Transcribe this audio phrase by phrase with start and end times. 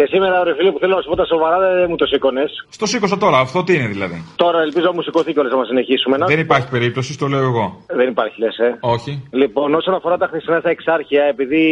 [0.00, 2.50] Και σήμερα, ρε φίλε, που θέλω να σου πω τα σοβαρά, δεν μου το σήκωνες.
[2.68, 6.16] Στο σήκωσα τώρα, αυτό τι είναι δηλαδή; Τώρα ελπίζω να μου σηκωθεί κιόλας να συνεχίσουμε.
[6.16, 6.26] Να...
[6.26, 7.64] Δεν υπάρχει περίπτωση, το λέω εγώ.
[7.86, 8.78] Δεν υπάρχει, λες, ε.
[8.80, 9.28] Όχι.
[9.30, 11.62] Λοιπόν, όσον αφορά τα χρυσά στα εξάρχεια, επειδή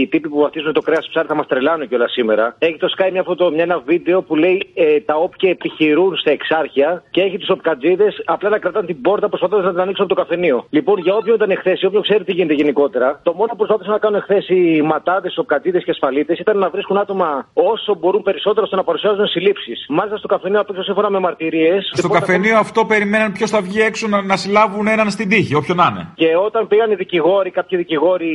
[0.00, 3.08] οι τύποι που βαφτίζουν το κρέας ψάρι θα μας τρελάνουν κιόλας σήμερα, έχει το Sky
[3.12, 7.38] μια, φωτο, μια ένα βίντεο που λέει ε, τα όπια επιχειρούν στα εξάρχεια και έχει
[7.38, 10.66] τους οπκατζίδες απλά να κρατάνε την πόρτα προσπαθώντας να την ανοίξουν από το καφενείο.
[10.70, 13.98] Λοιπόν, για όποιον ήταν εχθέ, όποιον ξέρει τι γίνεται γενικότερα, το μόνο που προσπάθησαν να
[13.98, 17.09] κάνουν εχθέ οι ματάδε, οπκατζίδες και ασφαλίτες ήταν να βρίσκουν άτομα
[17.52, 19.86] όσο μπορούν περισσότερο ώστε να παρουσιάζουν συλλήψεις.
[19.88, 21.90] Μάλιστα στο καφενείο απ' έξω σύμφωνα με μαρτυρίες.
[21.92, 25.76] Στο καφενείο αυτό περιμέναν ποιος θα βγει έξω να, να συλλάβουν έναν στην τύχη, όποιον
[25.76, 26.12] να είναι.
[26.14, 28.32] Και όταν πήγαν οι δικηγόροι, κάποιοι δικηγόροι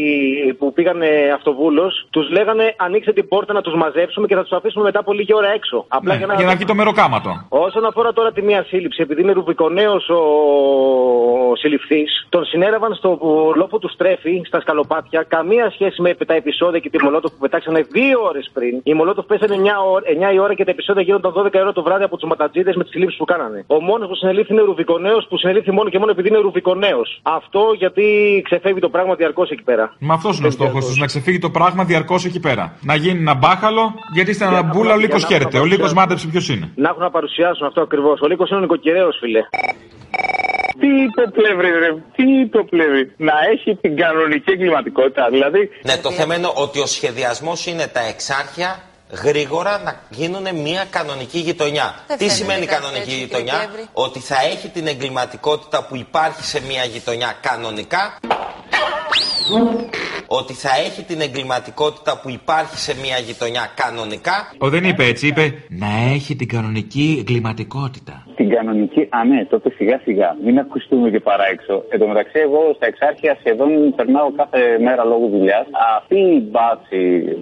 [0.59, 0.99] που πήγαν
[1.33, 5.13] αυτοβούλος, τους λέγανε ανοίξτε την πόρτα να τους μαζέψουμε και θα τους αφήσουμε μετά από
[5.13, 5.85] λίγη ώρα έξω.
[5.87, 6.33] Απλά ναι, για, να...
[6.33, 7.45] για να βγει το μεροκάματο.
[7.49, 13.19] Όσον αφορά τώρα τη μία σύλληψη, επειδή είναι ρουβικονέο ο συλληφθής, τον συνέραβαν στο
[13.55, 17.81] λόφο του στρέφει, στα σκαλοπάτια, καμία σχέση με τα επεισόδια και τη μολότο που πετάξανε
[17.81, 18.64] δύο ώρες πριν.
[18.83, 22.03] Η Μολότοφ πέσανε 9, 9 η ώρα και τα επεισόδια γίνονταν 12 ώρα το βράδυ
[22.03, 23.63] από τους ματατζίδες με τις συλλήψει που κάνανε.
[23.67, 27.19] Ο μόνος που συνελήφθη είναι Ρουβικονέος που συνελήφθη μόνο και μόνο επειδή είναι Ρουβικονέος.
[27.23, 28.05] Αυτό γιατί
[28.43, 29.93] ξεφεύγει το πράγμα διαρκώς εκεί πέρα.
[29.99, 32.77] Μα αυτός είναι ο στόχος τους, να ξεφύγει το πράγμα διαρκώς εκεί πέρα.
[32.81, 35.59] Να γίνει ένα μπάχαλο, γιατί στην Αναμπούλα ο Λίκο χαίρεται.
[35.59, 36.71] Ο Λίκο μάτεψε ποιος είναι.
[36.75, 38.21] Να έχουν να παρουσιάσουν αυτό ακριβώς.
[38.21, 39.41] Ο Λίκο είναι ο νοικοκυρέο, φιλε.
[40.79, 43.13] Τι το πλεύρη, ρε, τι το πλεύρη.
[43.17, 45.69] Να έχει την κανονική εγκληματικότητα, δηλαδή.
[45.83, 48.81] Ναι, το θέμα είναι ότι ο σχεδιασμός είναι τα εξάρχεια
[49.23, 51.95] γρήγορα να γίνουν μια κανονική γειτονιά.
[52.17, 58.19] Τι σημαίνει κανονική γειτονιά; Ότι θα έχει την εγκληματικότητα που υπάρχει σε μια γειτονιά κανονικά
[60.27, 64.53] ότι θα έχει την εγκληματικότητα που υπάρχει σε μια γειτονιά κανονικά.
[64.57, 68.23] Ο δεν είπε έτσι, είπε να έχει την κανονική εγκληματικότητα.
[68.35, 70.35] Την κανονική, α ναι, τότε σιγά σιγά.
[70.45, 71.83] Μην ακουστούμε και παρά έξω.
[71.89, 75.65] Εν τω μεταξύ, εγώ στα εξάρχεια σχεδόν περνάω κάθε μέρα λόγω δουλειάς.
[75.97, 77.01] Αυτή η μπάτση,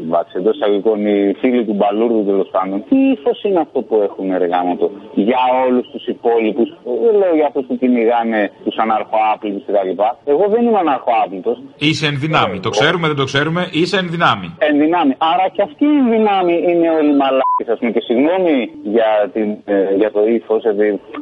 [0.09, 4.31] μπάτση εντός εισαγωγικών, οι φίλοι του Μπαλούρδου τέλος πάντων, τι ύφος είναι αυτό που έχουν
[4.31, 6.69] εργάματο για όλους τους υπόλοιπους.
[7.03, 9.89] Δεν λέω για αυτούς που κυνηγάνε τους αναρχοάπλητους κτλ.
[10.25, 11.57] Εγώ δεν είμαι αναρχοάπλητος.
[11.77, 12.59] Είσαι εν δυνάμει.
[12.59, 14.47] Το ξέρουμε, δεν το ξέρουμε, είσαι εν δυνάμει.
[14.57, 15.13] Εν δυνάμει.
[15.17, 17.91] Άρα και αυτή η δυνάμει είναι όλοι μαλάκε, ας πούμε.
[17.91, 20.63] Και συγγνώμη για, την, ε, για το ύφος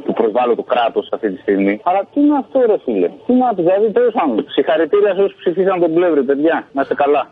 [0.06, 1.82] που προσβάλλω το κράτος αυτή τη στιγμή.
[1.84, 4.46] Αλλά τι είναι αυτό, ρε φίλε; Τι είναι αυτό, δηλαδή τέλος πάντων.
[4.56, 6.68] Συγχαρητήρια σε όσους ψηφίσαν τον πλεύρη, παιδιά.
[6.72, 7.30] Να είστε καλά.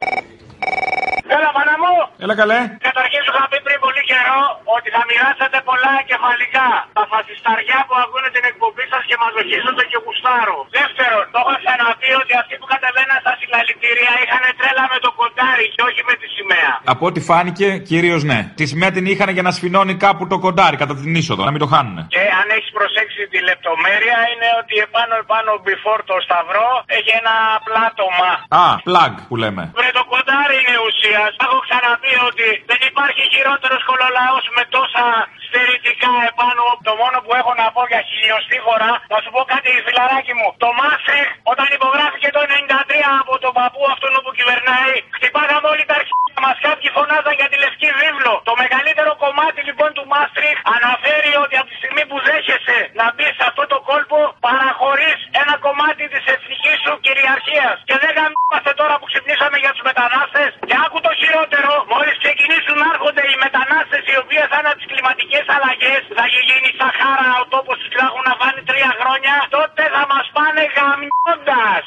[1.35, 1.95] Έλα, μάνα μου!
[2.23, 2.59] Έλα, καλέ!
[2.87, 4.41] Καταρχήν σου είχα πει πριν πολύ καιρό
[4.75, 6.67] ότι θα μοιράσετε πολλά εγκεφαλικά.
[6.99, 10.57] Τα φασισταριά που ακούνε την εκπομπή σας και μαζοχίζονται και γουστάρω.
[10.79, 15.65] Δεύτερον, το έχω ξαναπεί ότι αυτοί που κατεβαίναν στα συλλαλητήρια είχαν τρέλα με το κοντάρι
[15.75, 16.71] και όχι με τη σημαία.
[16.93, 18.39] Από ό,τι φάνηκε, κυρίως ναι.
[18.59, 21.61] Τη σημαία την είχαν για να σφινώνει κάπου το κοντάρι κατά την είσοδο, να μην
[21.63, 21.97] το χάνουν.
[22.15, 27.35] Και αν έχεις προσέξει τη λεπτομέρεια, είναι ότι επάνω επάνω before το σταυρό έχει ένα
[27.67, 28.31] πλάτωμα.
[28.61, 29.63] Α, plug που λέμε.
[29.79, 31.18] Βρε το κοντάρι είναι ουσία.
[31.45, 35.05] Έχω ξαναπεί ότι δεν υπάρχει χειρότερος κολολαός με τόσα
[35.49, 36.65] στερητικά επάνω.
[36.87, 40.47] Το μόνο που έχω να πω για χιλιοστή φορά, να σου πω κάτι, φιλαράκι μου.
[40.63, 45.95] Το Μάστριχ, όταν υπογράφηκε το 93 από τον παππού αυτόν που κυβερνάει, χτυπάγαμε όλοι τα
[45.99, 46.57] αρχίδια μας.
[46.67, 48.33] Κάποιοι φωνάζαν για τη λευκή βίβλο.
[48.49, 53.33] Το μεγαλύτερο κομμάτι λοιπόν του Μάστριχ αναφέρει ότι από τη στιγμή που δέχεσαι να μπεις
[53.39, 57.75] σε αυτό το κόλπο, παραχωρείς ένα κομμάτι της εθνικής σου κυριαρχίας.
[57.89, 60.49] Και δεν γαμμαστε τώρα που ξυπνήσαμε για τους μετανάστες.
[60.69, 64.79] Και άκου το χειρότερο, μόλις ξεκινήσουν να έρχονται οι μετανάστες οι οποίε θα είναι από
[64.81, 69.81] τις κλιματικές αλλαγές, θα γίνει Σαχάρα ο τόπος του και να φάνει τρία χρόνια, τότε
[69.95, 71.83] θα μας πάνε γαμιώντας.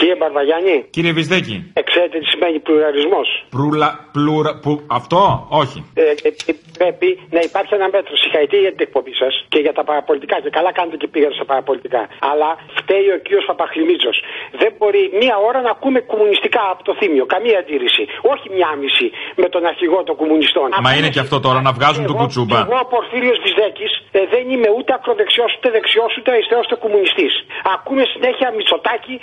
[0.00, 0.76] Κύριε Μπαρβαγιάννη.
[0.96, 1.56] Κύριε Βυσδέκη.
[1.90, 3.28] Ξέρετε τι σημαίνει πλουραλισμός.
[3.56, 5.20] Προυλα, πλουρα, που, αυτό,
[5.62, 5.78] όχι.
[5.94, 6.02] Ε,
[6.50, 8.14] ε, πρέπει να υπάρχει ένα μέτρο.
[8.22, 10.36] Συγχαρητήρια για την εκπομπή σας και για τα παραπολιτικά.
[10.44, 12.02] Και καλά κάνετε και πήγατε στα παραπολιτικά.
[12.30, 14.16] Αλλά φταίει ο κύριος Παπαχλημίτζος.
[14.62, 17.24] Δεν μπορεί μία ώρα να ακούμε κομμουνιστικά από το θύμιο.
[17.34, 18.02] Καμία αντίρρηση.
[18.32, 19.08] Όχι μία μισή
[19.42, 20.68] με τον αρχηγό των κομμουνιστών.
[20.86, 22.58] Μα είναι και αυτό τώρα να βγάζουν τον κουτσούμπα.
[22.66, 27.32] Εγώ ο Πορφύριος Βυσδέκης ε, δεν είμαι ούτε ακροδεξιός, ούτε δεξιός, ούτε αριστερός, ούτε κομμουνιστής.
[27.74, 29.14] Ακούμε συνέχεια Μητσοτάκι,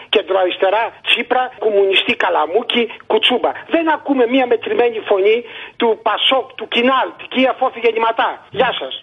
[0.61, 3.51] κεντροαριστερά, Τσίπρα, κομμουνιστή Καλαμούκι, Κουτσούμπα.
[3.73, 5.37] Δεν ακούμε μία μετρημένη φωνή
[5.79, 8.29] του Πασόκ, του Κινάλ, τη αφού γεννηματά.
[8.49, 8.93] Γεια σας.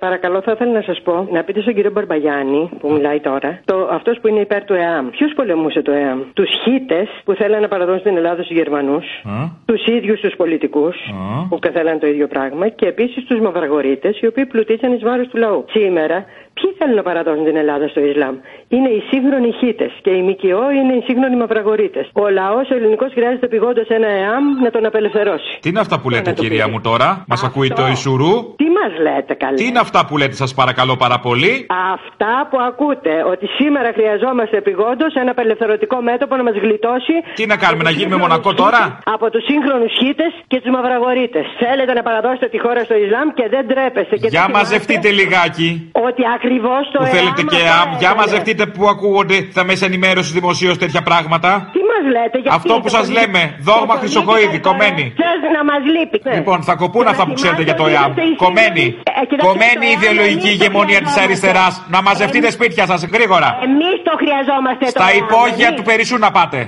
[0.00, 3.88] Παρακαλώ, θα ήθελα να σας πω να πείτε στον κύριο Μπαρμπαγιάννη που μιλάει τώρα, το,
[3.90, 5.10] αυτός που είναι υπέρ του ΕΑΜ.
[5.10, 9.50] Ποιος πολεμούσε το ΕΑΜ, τους Χίτες που θέλανε να παραδώσουν την Ελλάδα στους Γερμανούς, mm.
[9.64, 11.46] τους ίδιους τους πολιτικούς mm.
[11.48, 15.36] που θέλανε το ίδιο πράγμα και επίσης τους Μαυραγωρίτε οι οποίοι πλουτίσαν εις βάρος του
[15.36, 15.64] λαού.
[15.70, 16.24] Σήμερα
[16.60, 18.34] Ποιοι θέλουν να παραδώσουν την Ελλάδα στο Ισλάμ;
[18.68, 22.00] Είναι οι σύγχρονοι χίτες και οι ΜΚΟ είναι οι σύγχρονοι μαυραγωρίτε.
[22.12, 25.52] Ο λαός ο ελληνικός χρειάζεται πηγόντω ένα ΕΑΜ να τον απελευθερώσει.
[25.60, 29.02] Τι είναι αυτά που λέτε, κυρία μου τώρα, μας ακούει το Ισουρού; Τι μας μα
[29.06, 31.52] λέτε καλέ; Τι είναι αυτά που λέτε, σας παρακαλώ πάρα πολύ;
[31.96, 37.14] Αυτά που ακούτε, ότι σήμερα χρειαζόμαστε επιγόντω ένα απελευθερωτικό μέτωπο να μας γλιτώσει.
[37.38, 40.32] Τι να κάνουμε, από να τους γίνουμε σύγχρονους Μονακό τώρα; χίτες, Από τους σύγχρονους χίτες
[40.50, 41.40] και τους μαυραγωρίτε.
[41.62, 44.14] Θέλετε να παραδώσετε τη χώρα στο Ισλάμ και δεν τρέπεστε.
[44.22, 45.68] Και Για δεν θυμάστε μαζευτείτε λιγάκι.
[46.08, 47.90] Ότι ακριβώς το Που θέλετε ΕΑΜ και αυτό ΑΜ.
[48.02, 48.20] Για έκανε.
[48.20, 51.50] μαζευτείτε που ακούγονται στα μέσα ενημέρωση δημοσίως τέτοια πράγματα.
[51.74, 54.66] Τι μας λέτε, γιατί Αυτό που το σας πολύ- λέμε, το δόγμα πολύ Χρυσοκοίδη, καλύτερα
[54.68, 55.04] κομμένη.
[55.22, 56.18] Θες να μας λείπει.
[56.38, 58.10] Λοιπόν, θα κοπούν Και αυτά να που ξέρετε για το θυμάστε ΕΑΜ.
[58.12, 58.84] ότι είστε Κομμένη.
[59.20, 61.46] Ε, κοιτάξτε, Κομμένη το η ΕΑΜ ιδεολογική εμείς το ηγεμονία της χρειαζόμαστε.
[61.50, 61.72] αριστεράς.
[61.94, 63.48] Να μαζευτείτε Εμείς- σπίτια σας γρήγορα.
[63.68, 65.76] Εμείς το χρειαζόμαστε το Στα ΕΑΜ, υπόγεια εμείς.
[65.78, 66.60] του Περισσού να πάτε.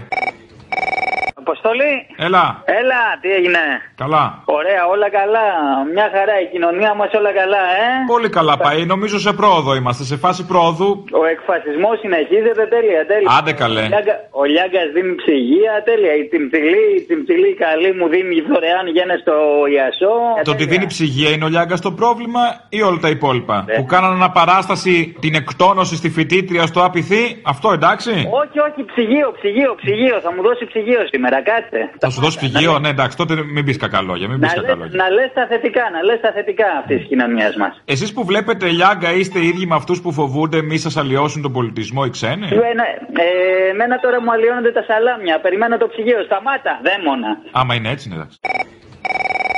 [1.44, 1.92] Αποστολή.
[2.26, 2.44] Έλα.
[2.80, 3.62] Έλα, τι έγινε;
[4.02, 4.24] Καλά.
[4.58, 5.46] Ωραία, όλα καλά.
[5.94, 8.80] Μια χαρά, η κοινωνία μας όλα καλά, ε; Πολύ καλά πάει.
[8.94, 10.02] Νομίζω σε πρόοδο είμαστε.
[10.12, 10.88] Σε φάση πρόοδου.
[11.22, 13.28] Ο εκφασισμός συνεχίζεται τέλεια, τέλεια.
[13.38, 13.80] Άντε καλέ.
[13.84, 16.12] Ο Λιάγκα- Ο Λιάγκας δίνει ψυγεία, τέλεια.
[16.20, 19.34] Η τυμψιλή, η τυμψιλή καλή μου δίνει δωρεάν γένε στο
[19.76, 20.14] Ιασό.
[20.48, 23.74] Το ότι δίνει ψυγεία είναι ο Λιάγκας το πρόβλημα ή όλα τα υπόλοιπα; Ναι.
[23.78, 24.94] Που κάνανε αναπαράσταση
[25.24, 27.24] την εκτόνωση στη φοιτήτρια στο απειθή.
[27.52, 28.10] Αυτό εντάξει.
[28.42, 30.16] Όχι, όχι, ψυγείο, ψυγείο, ψυγείο.
[30.24, 31.90] Θα μου δώσει ψυγείο σήμερα, κάτσε.
[31.98, 34.28] Θα σου δώσει ψυγείο, ναι εντάξει, τότε μην πεις κακά λόγια.
[34.28, 34.96] Μην πεις Να κακά λες, λόγια.
[35.02, 37.82] να λες τα θετικά, να λες τα θετικά αυτής της κοινωνίας μας.
[37.84, 41.52] Εσείς που βλέπετε Λιάγκα είστε οι ίδιοι με αυτούς που φοβούνται μη σας αλλοιώσουν τον
[41.52, 45.40] πολιτισμό οι ξένοι; Ε, εμένα τώρα μου αλλοιώνονται τα σαλάμια.
[45.40, 46.22] Περιμένω το ψυγείο.
[46.24, 46.80] Σταμάτα.
[46.86, 47.30] Δαίμονα.
[47.52, 48.38] Άμα είναι έτσι, είναι εντάξει.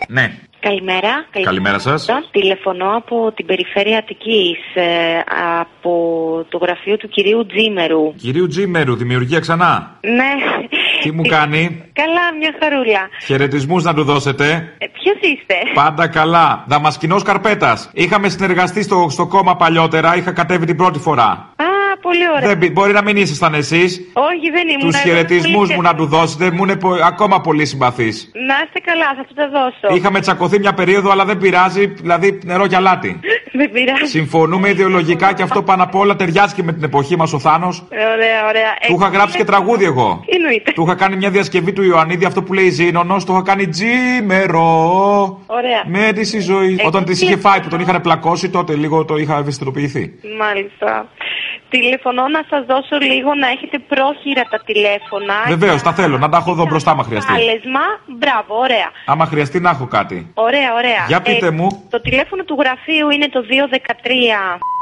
[0.09, 0.27] Ναι.
[0.61, 1.25] Καλημέρα.
[1.43, 2.07] Καλημέρα σας.
[2.31, 4.85] Τηλεφωνώ από την περιφέρεια Αττικής, ε,
[5.61, 5.93] από
[6.49, 8.15] το γραφείο του κυρίου Τζίμερου.
[8.15, 9.99] Κυρίου Τζίμερου, δημιουργία ξανά.
[10.01, 10.33] Ναι.
[11.05, 13.09] Τι μου κάνει, Καλά, μια χαρούλα.
[13.25, 14.45] χαιρετισμούς να του δώσετε.
[14.79, 16.65] Ε, ποιος είστε; Πάντα καλά.
[16.67, 17.91] Δαμασκινό Καρπέτας.
[17.93, 21.29] Είχαμε συνεργαστεί στο, στο κόμμα παλιότερα, είχα κατέβει την πρώτη φορά.
[21.57, 21.65] Α,
[22.07, 22.49] πολύ ωραία.
[22.49, 23.91] Δεν, πει- μπορεί να μην ήσασταν εσείς.
[24.31, 24.81] Όχι, δεν ήμουν.
[24.91, 28.31] Τους εγώ χαιρετισμούς πολύ μου να του δώσετε, μου είναι πο- ακόμα πολύ συμπαθής.
[28.49, 29.95] Να είστε καλά, θα του τα δώσω.
[29.97, 33.21] Είχαμε τσακωθεί μια περίοδο, αλλά δεν πειράζει, δηλαδή νερό και αλάτι.
[33.61, 34.05] Δεν πειράζει.
[34.11, 37.85] Συμφωνούμε ιδεολογικά και αυτό πάνω απ' όλα ταιριάζει και με την εποχή μας ο Θάνος.
[37.91, 38.71] Ε, Ωραία, ωραία.
[38.87, 40.23] Του είχα γράψει και τραγούδι εγώ.
[40.27, 40.73] Τι εννοείται.
[40.73, 44.65] Του είχα κάνει μια διασκευή του Ιωαννίδη, αυτό που λέει Ζήνονο, το είχα κάνει τζίμερο.
[45.47, 45.83] Ωραία.
[45.87, 46.77] Με τη ζωή.
[46.79, 50.13] Ε, Όταν τη είχε φάει που τον είχαν πλακώσει, τότε λίγο το είχα ευαισθητοποιηθεί.
[50.39, 51.09] Μάλιστα.
[51.69, 55.37] Τηλεφωνώ να σας δώσω λίγο να έχετε πρόχειρα τα τηλέφωνα.
[55.47, 57.33] Βεβαίως, τα θέλω, να τα έχω εδώ μπροστά, άμα χρειαστεί.
[57.33, 58.91] Κάλεσμα, μπράβο, ωραία.
[59.07, 60.31] Άμα χρειαστεί να έχω κάτι.
[60.35, 61.03] Ωραία, ωραία.
[61.05, 61.67] Ε, Για πείτε μου.
[61.91, 64.74] Το τηλέφωνο του γραφείου είναι το 213 80.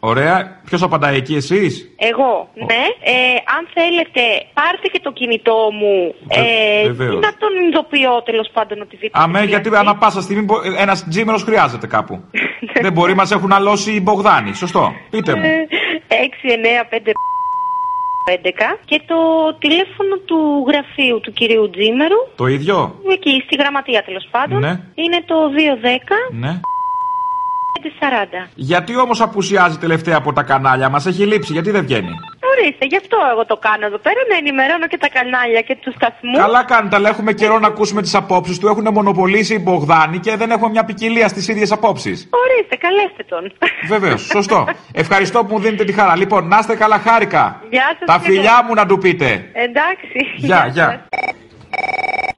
[0.00, 0.60] Ωραία.
[0.64, 2.82] Ποιος απαντάει εκεί, εσείς; Εγώ, ναι.
[3.02, 3.14] Ε,
[3.56, 4.20] αν θέλετε,
[4.54, 6.14] πάρτε και το κινητό μου.
[6.28, 7.14] Ε, βεβαίως.
[7.14, 9.22] ή να τον ειδοποιώ τέλος πάντων οτιδήποτε.
[9.24, 10.46] Αμέ, γιατί ανά πάσα στιγμή
[10.78, 12.24] ένας τζίμερος χρειάζεται κάπου.
[12.84, 14.54] Δεν μπορεί, μας έχουν αλώσει οι Μπογδάνοι.
[14.54, 14.92] Σωστό.
[15.10, 15.42] Πείτε μου.
[15.42, 17.12] 6, 9, 5,
[18.30, 19.16] 11 και το
[19.58, 20.38] τηλέφωνο του
[20.68, 22.94] γραφείου του κυρίου Τζίμερου, Το ίδιο.
[23.12, 24.72] εκεί στη γραμματεία τέλος πάντων, Ναι.
[24.94, 26.60] είναι το 210 Ναι.
[28.44, 28.48] 540.
[28.54, 32.14] Γιατί όμως απουσιάζει τελευταία από τα κανάλια μας, έχει λείψει, γιατί δεν βγαίνει;
[32.52, 35.94] Ορίστε, γι' αυτό εγώ το κάνω εδώ πέρα, να ενημερώνω και τα κανάλια και τους
[35.94, 36.38] σταθμούς.
[36.38, 38.66] Καλά κάνετε, αλλά έχουμε καιρό να ακούσουμε τις απόψεις του.
[38.68, 42.28] Έχουν μονοπολίσει οι Μπογδάνοι και δεν έχουμε μια ποικιλία στις ίδιες απόψεις.
[42.42, 43.52] Ορίστε, καλέστε τον.
[43.88, 44.64] Βεβαίως, σωστό.
[45.02, 46.16] Ευχαριστώ που μου δίνετε τη χαρά.
[46.16, 47.62] Λοιπόν, να είστε καλά, χάρηκα.
[47.70, 48.66] Γεια σας Τα και φιλιά εγώ.
[48.68, 49.50] μου να του πείτε.
[49.52, 50.18] Εντάξει.
[50.36, 51.06] Γεια, γεια.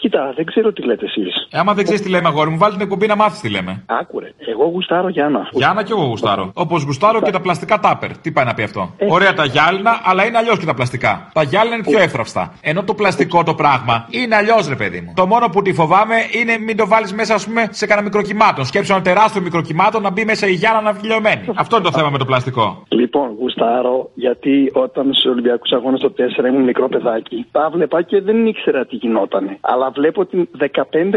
[0.03, 1.35] Κοίτα, δεν ξέρω τι λέτε εσείς.
[1.51, 3.83] Ε, άμα δεν ξέρεις τι λέμε, αγόρι μου, βάλει την εκπομπή να μάθεις τι λέμε.
[3.87, 4.29] Άκουρε.
[4.53, 5.49] Εγώ γουστάρω Γιάννα.
[5.51, 6.51] Γιάννα και εγώ γουστάρω.
[6.55, 8.17] Όπως γουστάρω και τα πλαστικά τάπερ.
[8.19, 11.31] Τι πάει να πει αυτό; Ωραία τα γυάλινα, αλλά είναι αλλιώς και τα πλαστικά.
[11.33, 12.53] Τα γυάλινα είναι πιο εύθραυστα.
[12.63, 15.13] Ενώ το πλαστικό το πράγμα είναι αλλιώς, ρε παιδί μου.
[15.17, 18.65] Το μόνο που τη φοβάμαι είναι μην το βάλεις μέσα, ας πούμε, σε κανένα μικροκυμάτων.
[18.65, 21.45] Σκέψω ένα τεράστιο μικροκυμάτο να μπει μέσα η Γιάννα να βγει λιωμένη.
[21.55, 22.83] Αυτό είναι το θέμα με το πλαστικό.
[22.89, 28.21] Λοιπόν, γουστάρω γιατί όταν στου Ολυμπιακούς Αγώνες το 4 ήμουν μικρό παιδάκι, τα βλέπα και
[28.21, 29.59] δεν ήξερα τι γινότανε.
[29.61, 30.67] Αλλά βλέπω ότι 15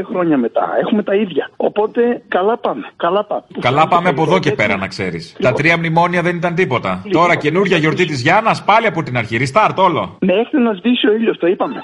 [0.10, 1.50] χρόνια μετά έχουμε τα ίδια.
[1.58, 2.92] Οπότε καλά πάμε.
[2.96, 3.44] Καλά πάμε.
[3.60, 5.36] Καλά πάμε από εδώ και πέρα να ξέρεις.
[5.42, 7.04] Τα τρία μνημόνια δεν ήταν τίποτα.
[7.12, 9.38] Τώρα καινούργια γιορτή της Γιάννας πάλι από την αρχή.
[9.40, 10.18] Restart όλο.
[10.20, 11.82] Μέχρι να σβήσει ο ήλιος, το είπαμε.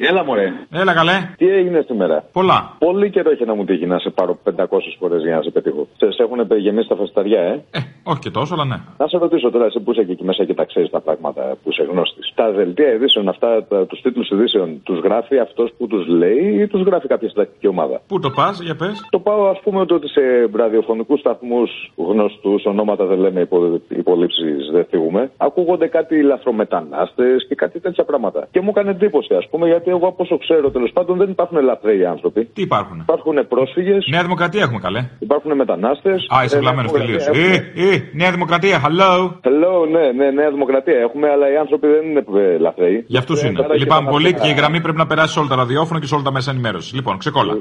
[0.00, 0.52] Έλα μωρέ.
[0.72, 1.16] Έλα καλέ.
[1.36, 2.74] Τι έγινε σήμερα; Πολλά.
[2.78, 4.64] Πολύ καιρό έχει να μου τύχει να σε πάρω 500
[4.98, 5.88] φορές για να σε πετύχω.
[5.96, 7.62] Σε, σε έχουν γεμίσει τα φεσταριά, ε.
[8.02, 8.78] Όχι και τόσο, αλλά ναι.
[8.98, 11.56] Να σε ρωτήσω τώρα, εσύ που είσαι και εκεί μέσα και τα ξέρεις τα πράγματα
[11.62, 12.32] που είσαι γνώστης.
[12.34, 16.82] Τα δελτία ειδήσεων, αυτά, τους τίτλους ειδήσεων, τους γράφει αυτός που τους λέει ή τους
[16.82, 19.06] γράφει κάποια συντακτική ομάδα; Πού το πας, για πες.
[19.10, 20.20] Το πάω, ας πούμε, ότι σε
[20.52, 27.80] ραδιοφωνικούς σταθμούς γνωστούς, ονόματα δεν λέμε, υπο, υπολείψει δεν θίγουμε, ακούγονται κάτι λαθρομετανάστες και κάτι
[27.80, 28.48] τέτοια πράγματα.
[28.50, 31.56] Και μου έκανε εντύπωση, ας πούμε, γιατί εγώ από όσο ξέρω τέλος πάντων δεν υπάρχουν
[31.58, 32.44] ελαφραίοι άνθρωποι.
[32.44, 32.98] Τι υπάρχουν.
[33.00, 34.06] Υπάρχουν πρόσφυγες.
[34.10, 35.08] Νέα Δημοκρατία έχουμε καλέ.
[35.18, 36.26] Υπάρχουν μετανάστες.
[36.36, 37.26] Α, είσαι βλαμμένο τελείως.
[37.26, 39.12] Ε, ε, Νέα Δημοκρατία, hello.
[39.48, 43.04] Hello, ναι, ναι, Νέα Δημοκρατία έχουμε, αλλά οι άνθρωποι δεν είναι ε, λαθρέοι.
[43.06, 43.56] Για αυτούς Ε, είναι.
[43.62, 46.00] τώρα Λυπάμαι και πολύ τα- και η γραμμή πρέπει να περάσει σε όλα τα ραδιόφωνα
[46.00, 46.92] και σε όλα τα μέσα ενημέρωσης.
[46.94, 47.52] Λοιπόν, ξεκόλα.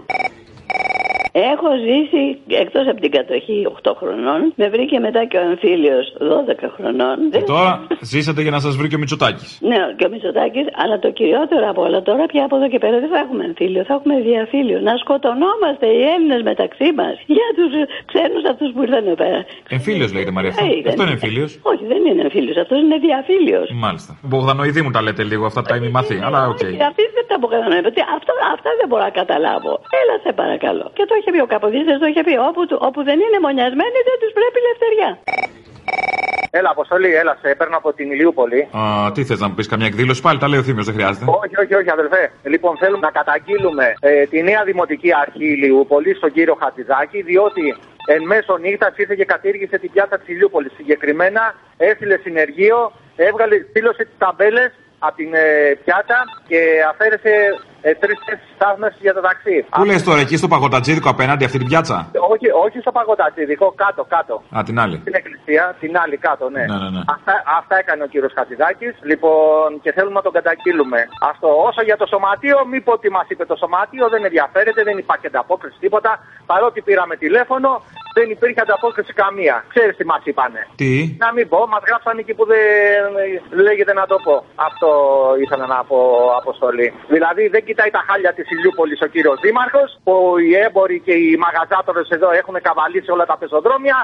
[1.53, 2.21] Έχω ζήσει
[2.63, 4.39] εκτό από την κατοχή 8 χρονών.
[4.61, 5.97] Με βρήκε μετά και ο εμφύλιο
[6.31, 7.15] 12 χρονών.
[7.35, 7.71] Και τώρα
[8.11, 9.45] ζήσατε για να σα βρει και ο Μητσοτάκη.
[9.71, 12.97] Ναι, και ο Μητσοτάκη, αλλά το κυριότερο από όλα τώρα πια από εδώ και πέρα
[13.03, 14.77] δεν θα έχουμε εμφύλιο, θα έχουμε διαφύλιο.
[14.87, 17.65] Να σκοτωνόμαστε οι Έλληνε μεταξύ μα για του
[18.09, 19.39] ξένου αυτού που ήρθαν εδώ πέρα.
[19.77, 20.63] Εμφύλιο λέγεται Μαρία αυτό.
[20.65, 21.45] Ε, Αυτό δεν- είναι εμφύλιο.
[21.71, 23.59] Όχι, δεν είναι εμφύλιο, αυτό είναι διαφύλιο.
[23.85, 24.11] Μάλιστα.
[24.29, 26.17] Μπογδανοειδή μου τα λέτε λίγο αυτά τα ημιμαθή.
[26.27, 26.63] Αλλά οκ.
[26.89, 27.81] Αυτή δεν τα αποκατανοεί.
[27.91, 29.73] ότι Αυτό, αυτά δεν μπορώ να καταλάβω.
[30.01, 30.85] Έλα σε παρακαλώ.
[30.97, 32.33] Και το είχε πει ο Καποδίστρια, το είχε πει.
[32.49, 35.09] Όπου, του- όπου δεν είναι μονιασμένοι δεν τους πρέπει ελευθεριά.
[36.51, 38.59] Έλα, Αποστολή, έλα, σε παίρνω από την Ηλιούπολη.
[38.77, 41.25] Α, τι θες να μου πεις, καμιά εκδήλωση πάλι, τα λέει ο Θήμιος, δεν χρειάζεται.
[41.43, 42.31] Όχι, όχι, όχι, αδελφέ.
[42.43, 47.75] Λοιπόν, θέλουμε να καταγγείλουμε ε, τη νέα δημοτική αρχή Ηλιούπολη στον κύριο Χατζηδάκη, διότι
[48.07, 50.71] εν μέσω νύχτας ήρθε και κατήργησε την πιάτσα της Ηλιούπολης.
[50.75, 55.45] Συγκεκριμένα έστειλε συνεργείο, έβγαλε, στήλωσε τις ταμπέλες από την ε,
[55.83, 56.59] πιάτσα και
[56.91, 57.33] αφαίρεσε
[57.81, 59.65] ε, τρει-τέσσερι στάθμε για το ταξί.
[59.69, 61.97] Πού λες τώρα, εκεί στο παγωτατζίδικο απέναντι αυτή την πιάτσα;
[62.33, 64.35] Όχι, όχι στο παγωτατσίδικο, κάτω, κάτω.
[64.57, 64.97] Α, την άλλη.
[65.05, 66.63] Στην εκκλησία, την άλλη κάτω, ναι.
[66.71, 67.01] Ναι, ναι, ναι.
[67.15, 68.93] Αυτά, αυτά έκανε ο κύριος Χατζηδάκης.
[69.09, 70.99] Λοιπόν, και θέλουμε να τον καταγγείλουμε.
[71.31, 71.47] Αυτό.
[71.69, 75.27] Όσο για το σωματείο, μη πω τι μας είπε το σωματείο, δεν ενδιαφέρεται, δεν υπάρχει
[75.27, 76.11] ανταπόκριση τίποτα.
[76.45, 77.69] Παρότι πήραμε τηλέφωνο,
[78.17, 79.55] δεν υπήρχε ανταπόκριση καμία.
[79.73, 80.61] Ξέρεις τι μας είπανε.
[80.81, 80.93] Τι;
[81.23, 82.61] Να μην πω, μας γράψαν εκεί που δεν
[83.67, 84.35] λέγεται να το πω.
[84.67, 84.89] Αυτό
[85.43, 85.99] ήθελα να πω,
[86.41, 86.87] Αποστολή.
[87.13, 90.13] Δηλαδή δεν κοιτάει τα χάλια της Ηλιούπολης ο κύριος Δήμαρχος, που
[90.45, 93.97] οι έμποροι και οι μαγαζάτορες εδώ έχουν καβαλήσει όλα τα πεζοδρόμια.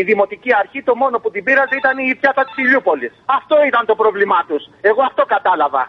[0.00, 3.12] Η δημοτική αρχή το μόνο που την πήραζε ήταν η πιάτα της Ηλιούπολης.
[3.38, 4.62] Αυτό ήταν το πρόβλημά τους.
[4.90, 5.82] Εγώ αυτό κατάλαβα.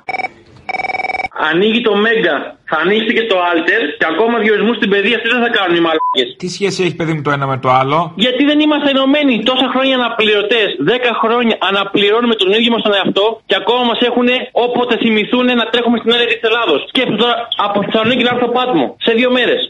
[1.34, 2.36] Ανοίγει το Μέγκα,
[2.70, 5.84] θα ανοίξει και το Alter και ακόμα διορισμού στην παιδεία τι δεν θα κάνουν οι
[5.88, 6.28] μαλάκες.
[6.42, 9.68] Τι σχέση έχει παιδί μου το ένα με το άλλο; Γιατί δεν είμαστε ενωμένοι τόσα
[9.74, 10.68] χρόνια αναπληρωτές.
[10.92, 14.28] Δέκα χρόνια αναπληρώνουμε τον ίδιο μας τον εαυτό και ακόμα μας έχουν
[14.66, 16.80] όποτε θυμηθούν να τρέχουμε στην έλεγχη της Ελλάδος.
[16.90, 17.36] Σκέψτε τώρα
[17.68, 19.62] από Θεσσαλονίκη να έρθω πάτμο σε δύο μέρες.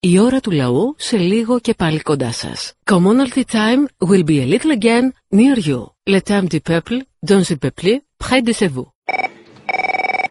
[0.00, 2.58] Η ώρα του λαού σε λίγο και πάλι κοντά σας.
[2.92, 5.04] Commonalty time will be a little again
[5.38, 5.99] near you.
[6.12, 8.88] Le temps du peuple, dans le peuple, près de vous.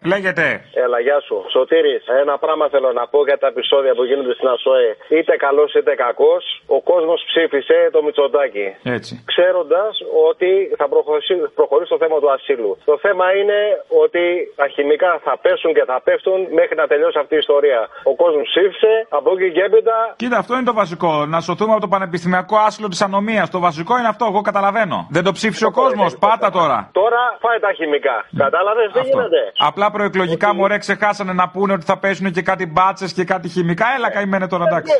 [0.04, 0.46] Λέγεται.
[0.84, 1.36] Έλα, γεια σου.
[1.54, 4.96] Σωτήρης, ένα πράγμα θέλω να πω για τα επεισόδια που γίνονται στην ΑΣΟΕ.
[5.08, 8.66] Είτε καλός είτε κακός, ο κόσμος ψήφισε το Μητσοτάκι.
[8.82, 9.24] Έτσι.
[9.32, 9.92] Ξέροντας
[10.30, 12.78] ότι θα προχωρήσει, προχωρήσει το θέμα του ασύλου.
[12.84, 13.58] Το θέμα είναι
[14.04, 14.24] ότι
[14.56, 17.80] τα χημικά θα πέσουν και θα πέφτουν μέχρι να τελειώσει αυτή η ιστορία.
[18.10, 19.96] Ο κόσμος ψήφισε, από εκεί και έπειτα.
[20.16, 21.26] Κοίτα, αυτό είναι το βασικό.
[21.26, 23.50] Να σωθούμε από το πανεπιστημιακό άσυλο της ανομίας.
[23.50, 25.06] Το βασικό είναι αυτό, εγώ καταλαβαίνω.
[25.10, 26.18] Δεν το ψήφισε ο κόσμος.
[26.18, 26.88] Πάτα τώρα.
[26.92, 28.16] Τώρα φάει τα χημικά.
[28.36, 29.52] Κατάλαβες, δεν γίνεται.
[29.58, 33.86] Απλά προεκλογικά μωρέ ξεχάσανε να πούνε ότι θα πέσουν και κάτι μπάτσες και κάτι χημικά.
[33.96, 34.92] Έλα καημένε τώρα εντάξει.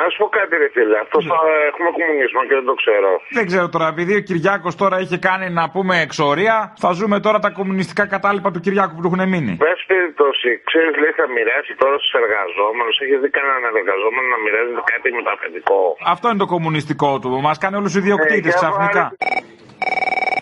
[0.00, 0.98] Να σου πω κάτι, ρε φίλε.
[1.04, 1.38] Αυτό θα
[1.70, 3.10] έχουμε κομμουνισμό και δεν το ξέρω.
[3.38, 7.38] Δεν ξέρω τώρα, επειδή ο Κυριάκος τώρα είχε κάνει να πούμε εξορία, θα ζούμε τώρα
[7.38, 9.52] τα κομμουνιστικά κατάλοιπα του Κυριάκου που του έχουν μείνει.
[9.64, 12.94] Πες περιπτώσει, ξέρεις, λέει, θα μοιράσει τώρα στους εργαζόμενους.
[13.04, 15.78] Έχει δει κανέναν εργαζόμενο να μοιράζει κάτι μεταφετικό.
[16.14, 17.30] Αυτό είναι το κομμουνιστικό του.
[17.46, 19.04] Μας κάνει όλους του ιδιοκτήτες Ε, για ξαφνικά.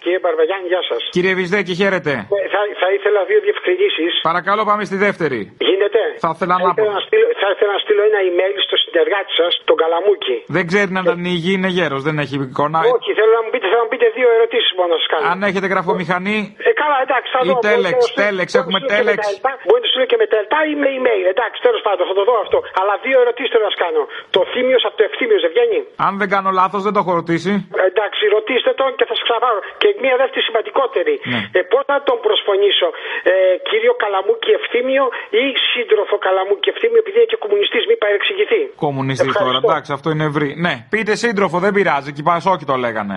[0.04, 1.00] Κύριε Μπαρβαγιάννη, γεια σας.
[1.16, 2.12] Κύριε Βυσδέκη, χαίρετε.
[2.54, 4.12] Θα, θα ήθελα δύο διευκρινήσεις.
[4.30, 5.40] Παρακαλώ, πάμε στη δεύτερη.
[5.68, 6.00] Γίνεται.
[6.24, 9.52] Θα ήθελα να ήθελα να στείλω, θα ήθελα να στείλω ένα email στο συνεργάτη σας,
[9.68, 10.36] τον Καλαμούκη.
[10.56, 12.78] Δεν ξέρει να ανοίγει, είναι γέρος, δεν έχει εικόνα.
[12.96, 15.24] Όχι, θέλω να μου πείτε, θα μου πείτε δύο ερωτήσεις μόνο να σας κάνω.
[15.32, 16.36] Αν έχετε γραφομηχανή.
[16.68, 17.54] Ε, καλά, εντάξει, θα Ή δω.
[17.70, 19.20] τέλεξ, Μπορείτε να στείλω- τέλεξ, μπορείτε έχουμε να στείλω και με τέλεξ.
[19.24, 21.24] τα ΕΛΤΑ, Μπορείτε να στείλω και με τα ΕΛΤΑ ή με email.
[21.34, 22.58] Εντάξει, τέλος πάντων, θα το δω αυτό.
[22.80, 24.02] Αλλά δύο ερωτήσεις θέλω να σας κάνω.
[24.36, 27.52] Το θύμιος από το ευθύμιο δεν βγαίνει; Αν δεν κάνω λάθος, δεν το έχω ρωτήσει.
[27.80, 29.60] Ε, Εντάξει, ρωτήστε τον και θα σας ξαναπάρω.
[29.82, 31.14] Και μία δεύτερη σημαντικότερη.
[31.32, 31.40] Ναι.
[31.58, 32.88] Ε, Πώς να τον προσφωνήσω,
[33.30, 33.34] ε,
[33.68, 35.04] κύριο Καλαμούκη Ευθύμιο
[35.42, 38.60] ή σύντροφο Καλαμούκη Ευθύμιο, επειδή είναι και κομμουνιστής, μην παρεξηγηθεί.
[38.86, 40.48] Κομμουνιστής τώρα, εντάξει, αυτό είναι ευρύ.
[40.64, 43.16] Ναι, πείτε σύντροφο, δεν πειράζει, και οι Πασόκοι το λέγανε.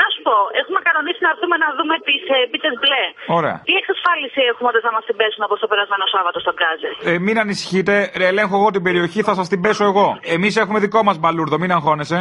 [0.00, 3.04] Να σου πω, έχουμε κανονίσει να έρθουμε να δούμε τις ε, πίτες μπλε.
[3.38, 3.56] Ωραία.
[3.68, 6.90] Τι εξασφάλιση έχουμε ότι θα μας την πέσουν όπως το περασμένο Σάββατο στον Γκάζε.
[7.10, 10.06] Ε, μην ανησυχείτε, ρε, ελέγχω εγώ την περιοχή, θα σας την πέσω εγώ.
[10.36, 12.18] Εμείς έχουμε δικό μας μπαλούρδο, μην αγχώνεσαι.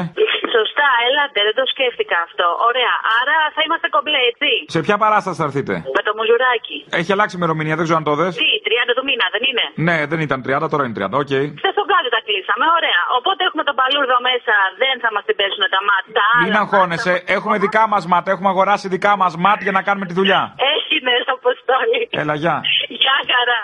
[0.56, 2.48] Σωστά, έλατε, δεν το σκέφτηκα αυτό.
[2.70, 4.52] Ωραία, άρα θα είμαστε κομπλέ, έτσι.
[4.76, 5.74] Σε ποια παράσταση θα έρθετε.
[5.98, 6.78] Με το μουζουράκι.
[7.00, 8.34] Έχει αλλάξει ημερομηνία, δεν ξέρω αν το δες.
[8.42, 11.34] Τι, 30 του μήνα, δεν είναι; Ναι, δεν ήταν 30, τώρα είναι 30, οκ.
[11.60, 13.02] Χθε τον Γκάζε τα κλείσαμε, ωραία.
[13.18, 16.26] Οπότε έχουμε τον παλούρδο μέσα, δεν θα μας την πέσουν τα μάτια.
[16.46, 20.14] Μην αγχώνεσαι, έχουμε δικά μας ματ, έχουμε αγοράσει δικά μας ματ για να κάνουμε τη
[20.20, 20.42] δουλειά.
[20.74, 22.02] Έχει ναι, αποστόλη.
[22.22, 22.56] Έλα, γεια.
[23.02, 23.60] Γεια χαρά.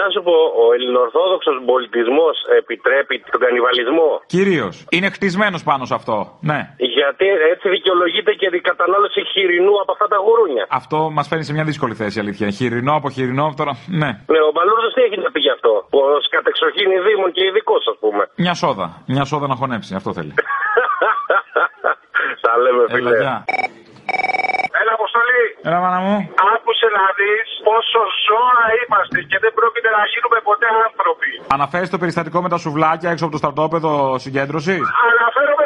[0.00, 4.74] Να σου πω, ο ελληνοορθόδοξος πολιτισμός επιτρέπει τον κανιβαλισμό; Κυρίως.
[4.90, 6.16] Είναι χτισμένος πάνω σε αυτό.
[6.50, 6.60] Ναι.
[6.98, 10.64] Γιατί έτσι δικαιολογείται και η κατανάλωση χοιρινού από αυτά τα γουρούνια.
[10.80, 12.50] Αυτό μας φέρνει σε μια δύσκολη θέση, αλήθεια.
[12.50, 13.72] Χοιρινό από χοιρινό, τώρα.
[14.00, 14.10] Ναι.
[14.34, 16.04] Ναι, ο Μπαλούρδος τι έχει να πει γι' αυτό; Ω
[16.36, 18.22] κατεξοχήν δήμων και ειδικός, ας πούμε.
[18.36, 19.02] Μια σόδα.
[19.06, 20.34] Μια σόδα να χωνέψει, αυτό θέλει.
[22.44, 23.42] Τα λέμε, Έλα, φίλε.
[24.86, 24.94] Γεια.
[24.94, 25.26] Έλα, Αποστολή.
[25.26, 25.44] Αποστολή.
[25.68, 26.16] Έλα, μάνα μου.
[26.54, 31.30] Άκουσε να δεις πόσο ζώα είμαστε και δεν πρόκειται να γίνουμε ποτέ άνθρωποι.
[31.56, 33.92] Αναφέρεις το περιστατικό με τα σουβλάκια έξω από το στρατόπεδο
[34.24, 35.64] συγκέντρωσης; Αναφέρομαι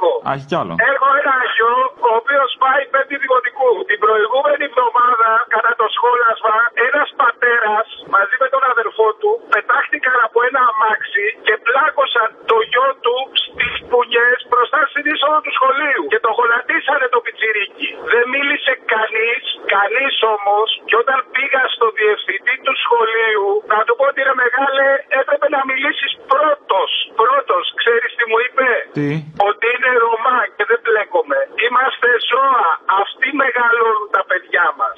[0.00, 0.12] περιστατικό.
[0.28, 0.72] Α, έχει κι άλλο.
[0.92, 1.74] Έχω ένα γιο,
[2.08, 3.70] ο οποίος πάει πέμπτη δημοτικού.
[3.90, 6.56] Την προηγούμενη εβδομάδα, κατά το σχόλασμα,
[6.88, 12.88] ένας πατέρας μαζί με τον αδερφό του πετάχτηκαν από ένα αμάξι και πλάκωσαν το γιο
[13.04, 16.02] του στις πουνιέ μπροστά στην είσοδο του σχολείου.
[16.12, 17.88] Και το γονατίσανε το πιτσιρίκι.
[18.12, 19.42] Δεν μίλησε κανείς,
[19.74, 24.88] κανείς όμως, και όταν πήγα στο διευθυντή του σχολείου, να του πω ότι ρε μεγάλε,
[25.20, 26.90] έπρεπε να μιλήσεις πρώτος.
[27.22, 29.08] Πρώτος, ξέρεις τι μου είπε; Τι;
[29.48, 31.38] Ότι είναι Ρωμά και δεν μπλέκομαι.
[31.66, 32.68] Είμαστε ζώα.
[33.02, 34.96] Αυτοί μεγαλώνουν τα παιδιά μας.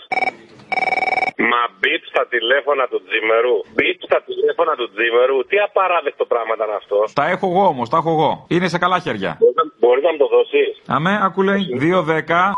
[1.50, 3.56] Μα μπιτ στα τηλέφωνα του Τζίμερου.
[3.74, 5.38] Μπιτ στα τηλέφωνα του Τζίμερου.
[5.50, 6.98] Τι απαράδεκτο πράγμα ήταν αυτό.
[7.20, 8.30] Τα έχω εγώ όμως, τα έχω εγώ.
[8.54, 9.30] Είναι σε καλά χέρια.
[9.80, 12.54] Μπορείς να μου το δώσεις; Αμέ, άκου λέει 2-10.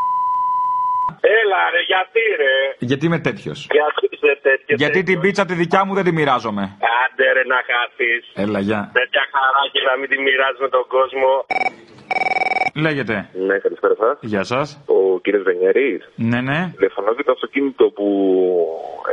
[1.39, 2.55] Έλα ρε, γιατί ρε;
[2.89, 3.59] Γιατί είμαι τέτοιος.
[3.77, 4.04] Γιατί είσαι
[4.47, 4.75] τέτοιο.
[4.81, 6.63] Γιατί την πίτσα τη δικιά μου δεν τη μοιράζομαι.
[7.03, 8.11] Άντε ρε να χάσει.
[8.43, 8.81] Έλα, γεια.
[8.99, 11.29] Τέτοια χαρά και να μην τη μοιράζει με τον κόσμο.
[12.85, 13.29] Λέγεται.
[13.47, 14.17] Ναι, καλησπέρα σας.
[14.21, 14.81] Γεια σας.
[14.85, 16.09] Ο κύριος Βενιέρης.
[16.15, 16.71] Ναι, ναι.
[16.75, 18.05] Τηλεφωνώ για το αυτοκίνητο που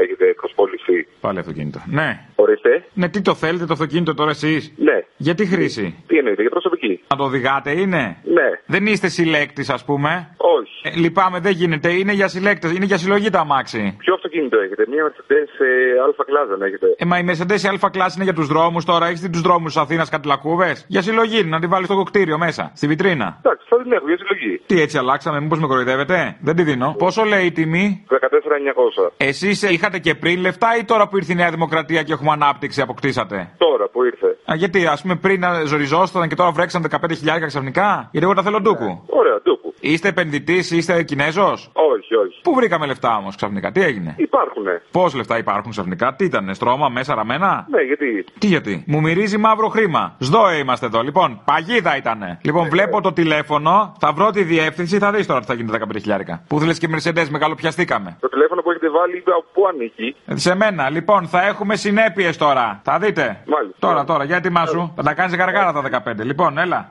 [0.03, 1.09] έχετε προσπόλησει.
[1.21, 1.79] Πάλι αυτοκίνητο.
[1.87, 2.09] Ναι.
[2.35, 2.85] Ορίστε.
[2.95, 5.05] Ναι, τι το θέλετε το αυτοκίνητο τώρα εσείς; Ναι.
[5.17, 7.01] Για τι χρήση; Τι εννοείται, για προσωπική.
[7.11, 8.49] Να το οδηγάτε είναι; Ναι.
[8.67, 10.81] Δεν είστε συλλέκτης, ας πούμε; Όχι.
[10.83, 11.93] Ε, λυπάμαι, δεν γίνεται.
[11.93, 12.73] Είναι για συλλέκτες.
[12.73, 13.97] Είναι για συλλογή τα αμάξι.
[13.99, 17.91] Ποιο αυτοκίνητο έχετε, μια Mercedes ε, Αλφα Class δεν έχετε; Ε, μα η Mercedes Α
[17.91, 19.07] κλάση είναι για τους δρόμους τώρα.
[19.07, 20.77] Έχεις δει τους δρόμους της Αθήνας κάτι λακκούβε.
[20.87, 23.41] Για συλλογή, να τη βάλεις στο κοκτήριο μέσα, στη βιτρίνα.
[23.53, 24.61] Εντάξει, θα την έχω για συλλογή.
[24.67, 26.95] Τι έτσι αλλάξαμε, μήπως με κοροϊδεύετε; Δεν τη δίνω.
[26.99, 29.11] Πόσο λέει η τιμή; 14.900.
[29.17, 32.81] Εσείς είχατε και πριν λεφτά ή τώρα που ήρθε η Νέα Δημοκρατία και έχουμε ανάπτυξη
[32.81, 34.27] αποκτήσατε; Τώρα που ήρθε.
[34.51, 38.43] Α, γιατί, ας πούμε, πριν να ζοριζόσασταν και τώρα βρέξαν 15.000 ξαφνικά; Γιατί εγώ τα
[38.43, 39.03] θέλω ντούκου.
[39.07, 39.72] Ωραία, ντούκου.
[39.85, 42.41] Είστε επενδυτής, είστε Κινέζος; Όχι, όχι.
[42.43, 44.83] Πού βρήκαμε λεφτά όμως ξαφνικά, τι έγινε; Υπάρχουνε.
[44.91, 49.39] Πώς λεφτά υπάρχουν ξαφνικά, τι ήταν, στρώμα, μέσα ραμμένα; Ναι, γιατί; Τι γιατί; Μου μυρίζει
[49.39, 50.17] μαύρο χρήμα.
[50.19, 51.03] Σδόε είμαστε εδώ.
[51.03, 52.39] Λοιπόν, παγίδα ήτανε.
[52.43, 55.79] Λοιπόν, βλέπω το τηλέφωνο, θα βρω τη διεύθυνση, θα δεις τώρα τι θα γίνει τα
[55.79, 56.43] 15.000.
[56.49, 58.17] Που θέλει και Mercedes, μεγαλοπιαστήκαμε.
[58.21, 60.17] Το τηλέφωνο που έχετε βάλει από πού ανήκει.
[60.27, 62.81] Ε, Σε μένα, λοιπόν, θα έχουμε συνέπειες τώρα.
[62.85, 63.43] Θα δείτε.
[63.47, 63.77] Μάλιστα.
[63.79, 64.93] Τώρα, τώρα, για ετοιμάσου.
[64.97, 66.25] Θα τα κάνεις γαργάρα τα 15.
[66.25, 66.91] Λοιπόν, έλα.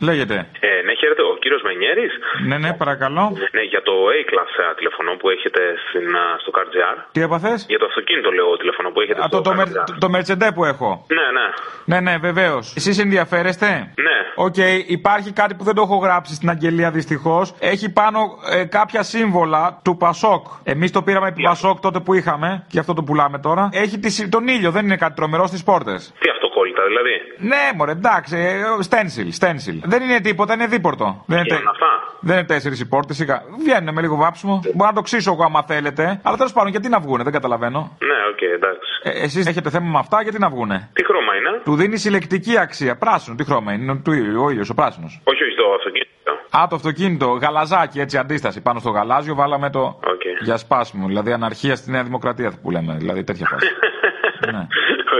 [0.00, 0.34] Λέγεται.
[0.34, 0.73] Ε, ναι,
[1.04, 2.12] χαίρετε, ο κύριος Μενιέρης.
[2.48, 3.24] Ναι, ναι, παρακαλώ.
[3.56, 6.96] Ναι, για το A-Class ε, τηλεφωνό που έχετε στην, α, στο CarGR.
[7.14, 9.56] Τι έπαθες; Για το αυτοκίνητο, λέω, τηλεφωνό που έχετε Α, στο το, το, CarGR.
[9.56, 10.90] μερ- το, το Mercedes που έχω.
[11.18, 11.46] Ναι, ναι.
[11.90, 12.64] Ναι, ναι, βεβαίως.
[12.80, 13.66] Εσείς ενδιαφέρεστε;
[14.06, 14.18] Ναι.
[14.46, 14.56] Οκ,
[14.98, 17.54] υπάρχει κάτι που δεν το έχω γράψει στην αγγελία δυστυχώς.
[17.60, 18.18] Έχει πάνω
[18.52, 20.44] ε, κάποια σύμβολα του Πασόκ.
[20.64, 23.68] Εμείς το πήραμε επί Πασόκ τότε που είχαμε και γι' αυτό το πουλάμε τώρα.
[23.72, 26.00] Έχει τη, συ- τον ήλιο, δεν είναι κάτι τρομερό στις πόρτες.
[26.18, 26.43] Τι αυτοκόλλητα,
[26.90, 27.14] δηλαδή.
[27.50, 29.80] Ναι, μωρέ, εντάξει, ε, stencil, stencil.
[29.84, 31.22] Δεν είναι τίποτα, είναι δίπορτο.
[31.26, 31.86] Δεν είναι, Γίνουν αυτά.
[32.20, 33.42] δεν είναι τέσσερις οι πόρτες, σιγά.
[33.64, 34.60] Βγαίνουν με λίγο βάψιμο.
[34.74, 36.20] Μπορώ να το ξύσω εγώ άμα θέλετε.
[36.22, 37.96] Αλλά τέλος πάντων, γιατί να βγούνε, δεν καταλαβαίνω.
[38.00, 38.90] Ναι, οκ, εντάξει.
[39.02, 42.58] Ε, Εσείς έχετε θέμα με αυτά, γιατί να βγούνε; Τι χρώμα είναι; Του δίνει συλλεκτική
[42.58, 42.96] αξία.
[42.96, 45.20] Πράσινο, τι χρώμα είναι, είναι του ήλιου, ο ήλιος, ο πράσινος.
[45.24, 46.12] Όχι, όχι, το αυτοκίνητο.
[46.58, 48.60] Α, το αυτοκίνητο, γαλαζάκι, έτσι αντίσταση.
[48.62, 49.98] Πάνω στο γαλάζιο βάλαμε το
[50.40, 51.06] για σπάσιμο.
[51.06, 52.94] Δηλαδή αναρχία στη Νέα Δημοκρατία που λέμε.
[52.98, 53.66] Δηλαδή τέτοια φάση.
[54.54, 54.66] ναι.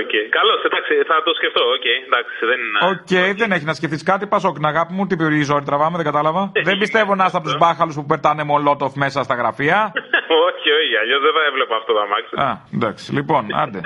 [0.04, 2.78] Οκ, καλώς, εντάξει, θα το σκεφτώ, οκ, εντάξει, δεν είναι.
[2.92, 4.24] Οκ, δεν έχει να σκεφτείς κάτι.
[4.34, 6.42] Πασόκ, την αγάπη μου, τι περιορίζει ζόρι τραβάμε, δεν κατάλαβα.
[6.68, 9.78] δεν πιστεύω να είστε από τους μπάχαλους που πετάνε μολότοφ μέσα στα γραφεία.
[10.46, 12.34] όχι, όχι, αλλιώς δεν θα έβλεπα αυτό το αμάξι.
[12.46, 13.80] Α, εντάξει, λοιπόν, άντε.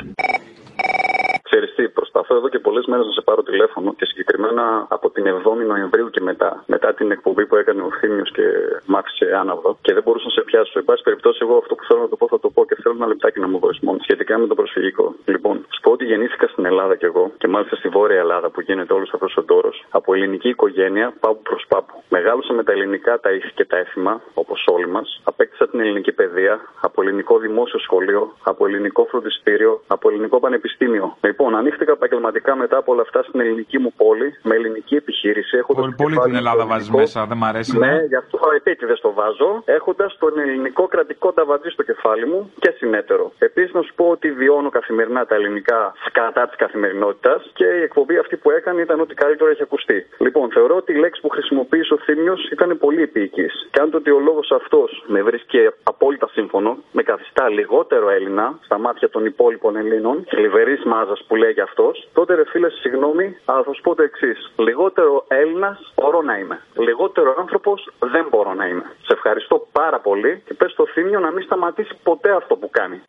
[2.22, 5.24] Ξέρεις τι, προσπαθώ εδώ και πολλές μέρες να σε πάρω τηλέφωνο και συγκεκριμένα από την
[5.24, 8.46] 7η Νοεμβρίου και μετά, μετά την εκπομπή που έκανε ο Θήμιος και
[8.86, 10.78] μ' άφησε άναυδο και δεν μπορούσα να σε πιάσω.
[10.78, 12.94] Εν πάση περιπτώσει, εγώ αυτό που θέλω να το πω θα το πω και θέλω
[12.98, 15.14] ένα λεπτάκι να μου δώσεις μόνο σχετικά με το προσφυγικό.
[15.24, 18.60] Λοιπόν, σου πω ότι γεννήθηκα στην Ελλάδα κι εγώ και μάλιστα στη Βόρεια Ελλάδα που
[18.60, 22.02] γίνεται όλος αυτός ο τόρο από ελληνική οικογένεια πάπου προς πάπου.
[22.08, 25.20] Μεγάλωσα με τα ελληνικά τα ήθη και τα έθιμα, όπως όλοι μας.
[25.24, 31.16] Απέκτησα την ελληνική παιδεία από ελληνικό δημόσιο σχολείο, από ελληνικό φροντιστήριο, από ελληνικό πανεπιστήμιο.
[31.20, 35.56] Λοιπόν, ανοίχτηκα επαγγελματικά μετά από όλα αυτά στην ελληνική μου πόλη, με ελληνική επιχείρηση.
[35.56, 37.78] Έχοντας Πολύ, πολύ κεφάλι την Ελλάδα στο βάζεις ελληνικό- μέσα, δεν μ' αρέσει.
[37.78, 42.70] Ναι, γι' αυτό επίτηδες το βάζω, έχοντας τον ελληνικό κρατικό ταβατζή στο κεφάλι μου και
[42.78, 43.32] συνέτερο.
[43.38, 48.16] Επίσης, να σου πω ότι βιώνω καθημερινά τα ελληνικά σκατά της καθημερινότητας και η εκπομπή
[48.18, 50.06] αυτή που έκανε ήταν ότι καλύτερο έχει ακουστεί.
[50.18, 53.68] Λοιπόν, θεωρώ ότι η λέξη που χρησιμοποίησε ο Θήμιος ήταν πολύ επίοικης.
[53.70, 58.58] Και αν το ότι ο λόγος αυτός με βρίσκει απόλυτα σύμφωνο, με καθιστά λιγότερο Έλληνα
[58.64, 63.62] στα μάτια των υπόλοιπων Ελλήνων, θλιβερή μάζας που λέγει αυτός, τότε ρε φίλε, συγγνώμη, αλλά
[63.62, 64.52] θα σου πω το εξής.
[64.56, 66.60] Λιγότερο Έλληνας μπορώ να είμαι.
[66.76, 68.86] Λιγότερο άνθρωπος δεν μπορώ να είμαι.
[69.06, 73.02] Σε ευχαριστώ πάρα πολύ και πες στο Θήμιο να μην σταματήσει ποτέ αυτό που κάνει.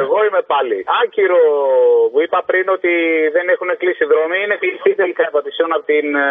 [0.00, 0.76] Εγώ είμαι πάλι.
[1.02, 1.42] Άκυρο
[2.12, 2.92] που είπα πριν ότι
[3.36, 4.36] δεν έχουν κλείσει δρόμοι.
[4.44, 6.28] Είναι κλειστή τελικά η Πατησιών από την ε,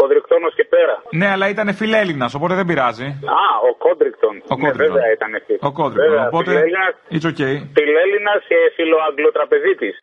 [0.00, 0.96] Κοδριγκτώνος και πέρα.
[1.20, 3.08] Ναι, αλλά ήταν φιλέλληνας, οπότε δεν πειράζει.
[3.42, 4.34] Α, ο Κόδριγκτον.
[4.52, 4.86] Ο Ναι, Κόδριγκτον.
[4.86, 5.54] βέβαια ήταν εκεί.
[5.68, 6.10] Ο Κόδριγκτον.
[6.10, 6.50] Βέβαια, Οπότε.
[6.50, 7.54] φιλέλληνας- It's okay.
[7.78, 9.94] Φιλέλληνας και φιλοαγγλοτραπεζίτης.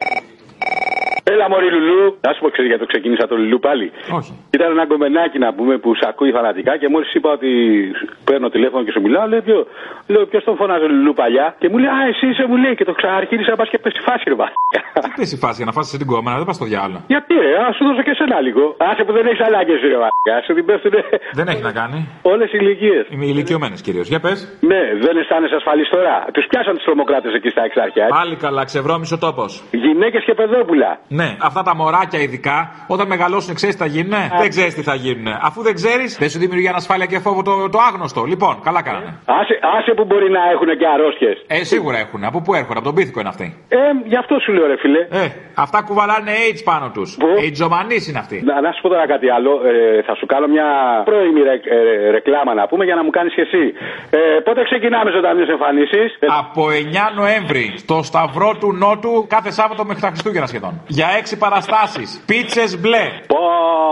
[1.33, 3.85] Έλα μωρή Λουλού, να σου πω ξέρεις γιατί το ξεκίνησα το Λουλού πάλι;
[4.19, 4.31] Όχι.
[4.55, 7.49] Ήταν ένα γκομενάκι να πούμε που σε ακούει φανατικά και μόλις είπα ότι
[8.27, 9.59] παίρνω τηλέφωνο και σου μιλάω, λέει ποιο.
[10.13, 12.85] Λέω ποιος τον φωνάζει Λουλού παλιά; Και μου λέει Α, εσύ είσαι μου λέει και
[12.89, 14.47] το ξαναρχίδησα πας και πέσει φάση ρε βα.
[15.03, 17.01] Τι πέσει φάση για να φάσεις την κόμμα, δεν πας στο διάλογο.
[17.13, 18.63] Γιατί ρε, α σου δώσω και σένα λίγο.
[18.89, 20.09] Άσε που δεν έχεις ανάγκε ρε βα.
[20.45, 21.01] Σου την πέφτουνε
[21.39, 21.97] Δεν έχει να κάνει.
[22.33, 23.03] όλες οι ηλικίες.
[23.13, 24.07] Είμαι ηλικιωμένε κυρίως.
[24.13, 24.37] Για πες.
[24.71, 26.15] Ναι, δεν αισθάνεσαι ασφαλής τώρα.
[26.35, 28.03] Τους πιάσαν τους τρομοκράτες εκεί στα εξάρχεια.
[28.03, 28.07] ε.
[28.19, 29.51] Πάλι καλά, ξεβρώμισε ο τόπος.
[29.85, 30.99] Γυναίκες και παιδόπουλα.
[31.07, 32.57] Ναι, αυτά τα μωράκια ειδικά,
[32.87, 34.13] όταν μεγαλώσουν, ξέρεις τι θα γίνουν.
[34.41, 35.27] Δεν ξέρεις τι θα γίνουν.
[35.47, 38.23] Αφού δεν ξέρεις, δεν σου δημιουργεί ανασφάλεια και φόβο το, το άγνωστο.
[38.23, 39.11] Λοιπόν, καλά κάνανε.
[39.25, 41.37] Άσε, άσε που μπορεί να έχουν και αρρώστιες.
[41.47, 42.23] Ε, σίγουρα έχουν.
[42.23, 43.77] Από πού έρχονται, από τον πίθηκο είναι αυτοί; Ε,
[44.11, 45.01] γι' αυτό σου λέω ρε φίλε.
[45.23, 47.17] Ε, αυτά κουβαλάνε AIDS πάνω τους.
[47.43, 48.37] AIDS είναι αυτοί.
[48.45, 49.51] Να, να σου πω τώρα κάτι άλλο.
[49.71, 50.67] Ε, θα σου κάνω μια
[51.05, 53.63] πρώιμη ρε, ε, ρεκλάμα να πούμε για να μου κάνεις και εσύ.
[54.09, 56.09] Ε, πότε ξεκινάμε ζωντανές εμφανίσεις;
[56.41, 60.81] Από 9 Νοέμβρη στο Σταυρό του Νότου κάθε Σάββατο μέχρι τα Χριστούγεννα σχεδόν.
[60.87, 62.23] Για 6 παραστάσεις.
[62.25, 63.05] Πίτσες μπλε.
[63.27, 63.37] Πω,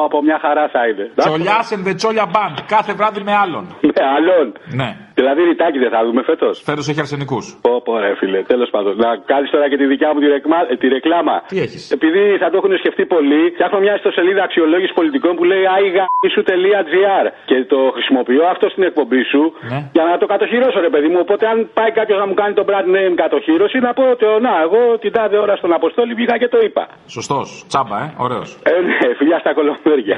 [0.06, 1.12] από μια χαρά θα είναι.
[1.16, 2.60] Τσολιάς and the Τσόλια Band.
[2.68, 3.76] Κάθε βράδυ με άλλον.
[3.82, 4.54] Με άλλον.
[4.74, 4.98] Ναι.
[5.20, 6.50] Δηλαδή ρητάκι δεν θα δούμε φέτο.
[6.70, 7.40] Φέτο έχει αρσενικού.
[7.66, 8.94] Πω, πω, ρε φίλε, τέλο πάντων.
[9.06, 10.58] Να κάνει τώρα και τη δικιά μου τη, ρεκμα...
[10.72, 11.36] ε, τη ρεκλάμα.
[11.52, 11.80] Τι έχει.
[11.98, 17.58] Επειδή θα το έχουν σκεφτεί πολύ, φτιάχνω μια ιστοσελίδα αξιολόγηση πολιτικών που λέει aigaisου.gr και
[17.74, 19.80] το χρησιμοποιώ αυτό στην εκπομπή σου Ναι.
[19.96, 21.20] για να το κατοχυρώσω, ρε παιδί μου.
[21.26, 24.40] Οπότε, αν πάει κάποιο να μου κάνει τον brand name κατοχύρωση, να πω ότι «Ω,
[24.40, 26.84] να, εγώ την τάδε ώρα στον Αποστόλη βγήκα και το είπα.
[27.08, 27.40] Σωστό.
[27.68, 28.14] Τσάμπα, ε.
[28.26, 28.44] Ωραίο.
[28.72, 30.16] Ε, ναι, φιλιά στα κολομέρια.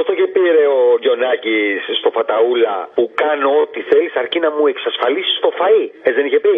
[0.00, 0.08] Γεια.
[0.08, 4.64] Πώς το και πήρε ο Γιονάκης στο Φαταούλα που κάνω ό,τι θέλεις αρκεί να μου
[4.72, 5.84] εξασφαλίσεις το φαΐ.
[6.06, 6.56] Έτσι δεν είχε πει;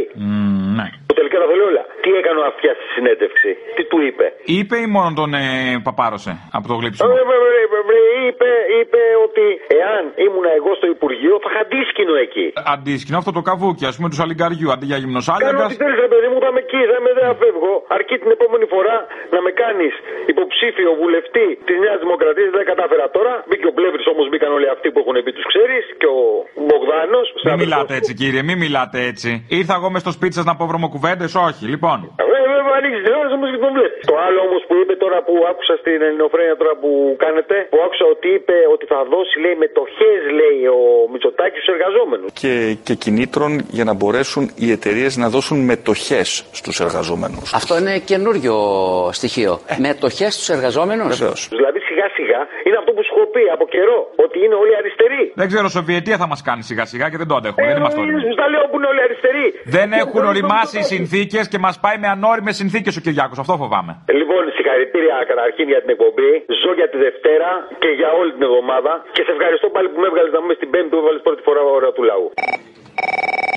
[0.78, 0.86] ναι.
[1.06, 1.82] Που τελικά τα θέλει όλα.
[2.02, 4.26] Τι έκανε ο αυτιά στη συνέντευξη; Τι του είπε;
[4.58, 5.44] Είπε ή μόνο τον ε,
[5.86, 7.22] παπάρωσε από το γλύψιμο; Ε,
[7.92, 9.44] βρε, βρε, βρε, βρε, είπε, είπε ότι
[9.80, 12.46] εάν ήμουν εγώ στο Υπουργείο θα είχα αντίσκηνο εκεί.
[12.76, 15.64] Αντίσκηνο αυτό το καβούκι, ας πούμε του Αλιγκαριού αντί για Κάνω γυμνοσάλιακα.
[15.68, 17.74] ό,τι θέλεις, ρε παιδί μου, θα με εκεί, θα με δεν θα φεύγω.
[17.96, 18.96] Αρκεί την επόμενη φορά
[19.34, 19.92] να με κάνεις
[20.32, 22.48] υποψήφιο βουλευτή της Νέας Δημοκρατίας.
[22.56, 23.32] Δεν κατάφερα τώρα.
[23.48, 26.20] Μπήκε ο Πλεύρη όμως, μπήκαν όλοι αυτοί που έχουν πει τους ξέρεις και ο
[26.66, 27.26] Μπογδάνος.
[27.48, 29.30] Μην μιλάτε έτσι, κύριε, μην μιλάτε έτσι.
[29.58, 31.98] Ήρθα εγώ μες στο σπίτι σας να πω βρωμοκουβέντες, όχι, λοιπόν.
[32.72, 33.96] Βέβαια, ανοίξεις την ώρα όμως και τον βλέπει.
[34.12, 36.90] Το άλλο όμως που είπε τώρα που άκουσα στην Ελληνοφρένια τώρα που
[37.24, 40.80] κάνετε, που άκουσα ότι είπε ότι θα δώσει, λέει, μετοχέ, λέει, ο
[41.12, 42.28] Μητσοτάκης στους εργαζόμενους.
[42.42, 42.52] και,
[42.86, 46.22] και κινήτρων για να μπορέσουν οι εταιρείες να δώσουν μετοχέ
[46.58, 47.46] στους εργαζόμενους.
[47.60, 48.54] Αυτό είναι καινούριο
[49.18, 49.52] στοιχείο.
[49.88, 51.40] Μετοχέ στους εργαζόμενους; Βεβαίως.
[51.56, 52.78] Δηλαδή σιγά σιγά είναι
[53.34, 55.22] πει από καιρό, ότι είναι όλοι αριστεροί.
[55.40, 57.66] Δεν ξέρω, Σοβιετία θα μας κάνει σιγά σιγά και δεν το αντέχουμε.
[57.70, 58.20] δεν είμαστε όριμοι.
[58.28, 59.46] Σου τα λέω που είναι όλοι αριστεροί.
[59.76, 63.38] Δεν έχουν οριμάσει οι συνθήκες και μας πάει με ανώριμες συνθήκες ο Κυριάκος.
[63.42, 63.92] Αυτό φοβάμαι.
[64.20, 66.30] Λοιπόν, συγχαρητήρια καταρχήν για την εκπομπή.
[66.62, 67.50] Ζω για τη Δευτέρα
[67.82, 68.92] και για όλη την εβδομάδα.
[69.16, 71.60] Και σε ευχαριστώ πάλι που με έβγαλες να είμαι στην Πέμπτη που έβαλε πρώτη φορά
[71.78, 72.26] ώρα του λαού.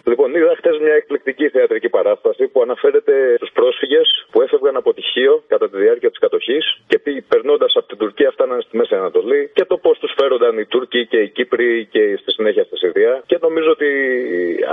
[0.08, 5.44] Λοιπόν, είδα χτε μια εκπληκτική θεατρική παράσταση που αναφέρεται στους πρόσφυγες που έφευγαν από τυχείο
[5.48, 9.66] κατά τη διάρκεια της κατοχής και περνώντας από την Τουρκία φτάνανε στη Μέση Ανατολή και
[9.66, 13.24] το πώς τους φέρονταν οι Τούρκοι και οι Κύπροι και στη συνέχεια στη Συρία.
[13.26, 13.90] Και νομίζω ότι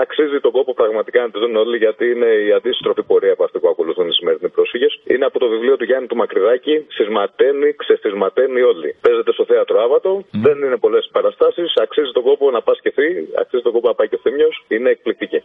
[0.00, 3.58] αξίζει τον κόπο πραγματικά να τη δουν όλοι γιατί είναι η αντίστροφη πορεία από αυτή
[3.58, 5.00] που ακολουθούν οι σημερινοί πρόσφυγες.
[5.04, 8.96] Είναι από το βιβλίο του Γιάννη του Μακρυδάκη, Συσματένει, ξεσυσματένει όλοι.
[9.00, 13.08] Παίζεται στο θέατρο Άβατο, δεν είναι πολλές παραστάσεις, αξίζει τον κόπο να πας και φύ,
[13.40, 15.40] αξίζει τον κόπο να πάει και ο Θήμιο, είναι εκπληκτική.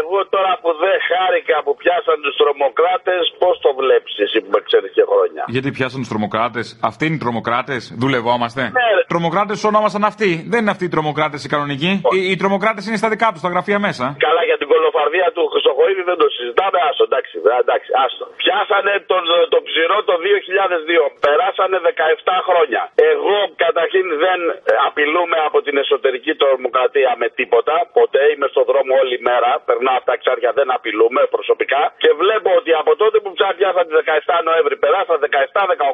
[0.00, 4.60] Εγώ τώρα που δεν χάρηκα που πιάσαν τους τρομοκράτες, πώς το βλέπεις εσύ που με
[4.68, 9.02] ξέρεις και χρόνια; Γιατί πιάσαν τους τρομοκράτες; Αυτοί είναι οι τρομοκράτες; Δουλευόμαστε; Ναι, ρε.
[9.12, 10.30] Τρομοκράτες ονόμασαν αυτοί.
[10.52, 11.92] Δεν είναι αυτοί οι τρομοκράτες οι κανονικοί.
[12.16, 14.04] Οι, οι τρομοκράτες είναι στα δικά τους, στα γραφεία μέσα.
[14.26, 15.44] Καλά για την κολοφαρδία του
[15.86, 16.78] Χρυσοχοίδη δεν το συζητάμε.
[16.88, 18.24] Άστο, εντάξει, ε, εντάξει, άστο.
[18.42, 21.04] Πιάσανε τον, το ψηρό το 2002.
[21.26, 22.82] Περάσανε 17 χρόνια.
[23.12, 24.54] Εγώ καταρχήν δεν ε,
[24.88, 27.74] απειλούμε από την εσωτερική τρομοκρατία με τίποτα.
[27.98, 29.50] Ποτέ είμαι στον δρόμο όλη μέρα.
[29.68, 31.82] Περνάω αυτά ξάρια, δεν απειλούμε προσωπικά.
[32.02, 33.92] Και βλέπω ότι από τότε που πιάσαν τη
[34.28, 35.18] 17 Νοέμβρη, περάσαν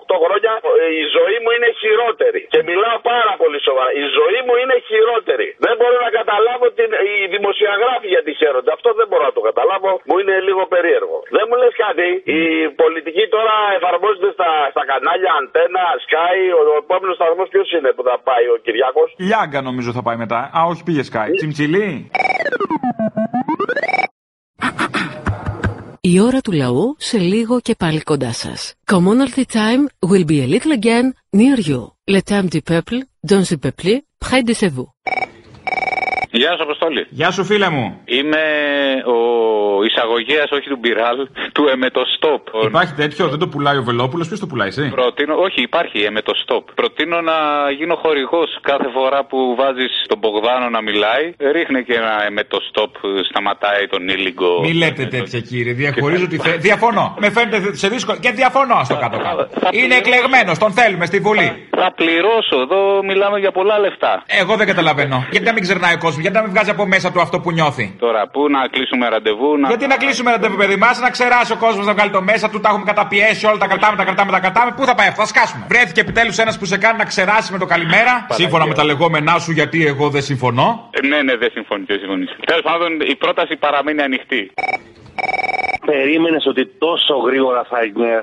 [0.09, 0.53] 17-18 χρόνια,
[0.83, 2.41] ε, η ζωή μου είναι χειρότερη.
[2.55, 3.91] Και μιλάω πάρα πολύ σοβαρά.
[4.03, 5.49] Η ζωή μου είναι χειρότερη.
[5.67, 8.71] Δεν μπορώ να καταλάβω την, οι δημοσιογράφοι γιατί χαίρονται.
[8.77, 9.82] Αυτό δεν μπορώ να το καταλάβω.
[10.09, 11.17] Μου είναι λίγο περίεργο.
[11.37, 12.09] Δεν μου λες κάτι.
[12.39, 12.41] Η
[12.83, 16.37] πολιτική τώρα εφαρμόζεται στα, στα κανάλια Αντένα, Sky.
[16.59, 20.19] Ο, ο επόμενος σταθμός ποιος είναι που θα πάει ο Κυριάκος; Λιάγκα νομίζω θα πάει
[20.25, 20.41] μετά.
[20.57, 21.29] Α, όχι πήγε Sky.
[21.39, 21.89] Τσιμτσιλί.
[26.05, 28.75] Η ώρα του λαού σε λίγο και πάλι κοντά σας.
[28.93, 31.81] Commonalty time will be a little again near you.
[32.15, 32.99] Le temps du peuple,
[33.31, 34.89] dans le peuple, près de vous.
[36.41, 37.07] Γεια σου, Αποστόλη.
[37.11, 37.87] Γεια σου, φίλε μου.
[38.05, 38.45] Είμαι
[39.17, 39.19] ο
[39.89, 41.19] εισαγωγέας, όχι του Μπιράλ,
[41.57, 42.43] του Εμετοστόπ.
[42.71, 46.65] Υπάρχει τέτοιο, δεν το πουλάει ο Βελόπουλος, ποιος το πουλάει, εσύ; Προτείνω, όχι, υπάρχει Εμετοστόπ.
[46.81, 47.37] Προτείνω να
[47.79, 51.25] γίνω χορηγός κάθε φορά που βάζεις τον Μπογδάνο να μιλάει.
[51.57, 52.93] Ρίχνε και ένα Εμετοστόπ,
[53.31, 54.61] σταματάει τον ήλιγκο.
[54.61, 55.73] Μη λέτε τέτοια, κύριε.
[55.73, 56.59] Διαχωρίζω τη θέση.
[56.59, 57.07] Διαφωνώ.
[57.23, 58.19] Με φαίνεται σε δύσκολο.
[58.25, 59.43] Και διαφωνώ στο κάτω-κάτω.
[59.71, 61.49] Είναι εκλεγμένος, τον θέλουμε στη Βουλή.
[61.81, 64.23] Θα πληρώσω, εδώ μιλάμε για πολλά λεφτά.
[64.27, 65.27] Εγώ δεν καταλαβαίνω.
[65.31, 67.51] Γιατί να μην ξερνάει ο κόσμος, γιατί να μην βγάζει από μέσα του αυτό που
[67.53, 69.69] νιώθει; Τώρα, πού να κλείσουμε ραντεβού, να.
[69.69, 72.61] Γιατί να κλείσουμε ραντεβού, παιδί μας, να ξεράσει ο κόσμος να βγάλει το μέσα του,
[72.61, 74.71] τα έχουμε καταπιέσει όλα, τα κρατάμε, τα κρατάμε, τα κρατάμε.
[74.77, 75.65] Πού θα πάει αυτό, θα σκάσουμε.
[75.69, 78.27] Βρέθηκε επιτέλους ένας που σε κάνει να ξεράσει με το καλημέρα.
[78.31, 80.89] Σύμφωνα με τα λεγόμενά σου, γιατί εγώ δεν συμφωνώ.
[80.91, 82.25] Ε, ναι, ναι, δεν συμφωνεί, δεν συμφωνεί.
[82.47, 84.51] Τέλος πάντων, η πρόταση παραμένει ανοιχτή.
[85.87, 87.79] Περίμενες ότι τόσο γρήγορα θα,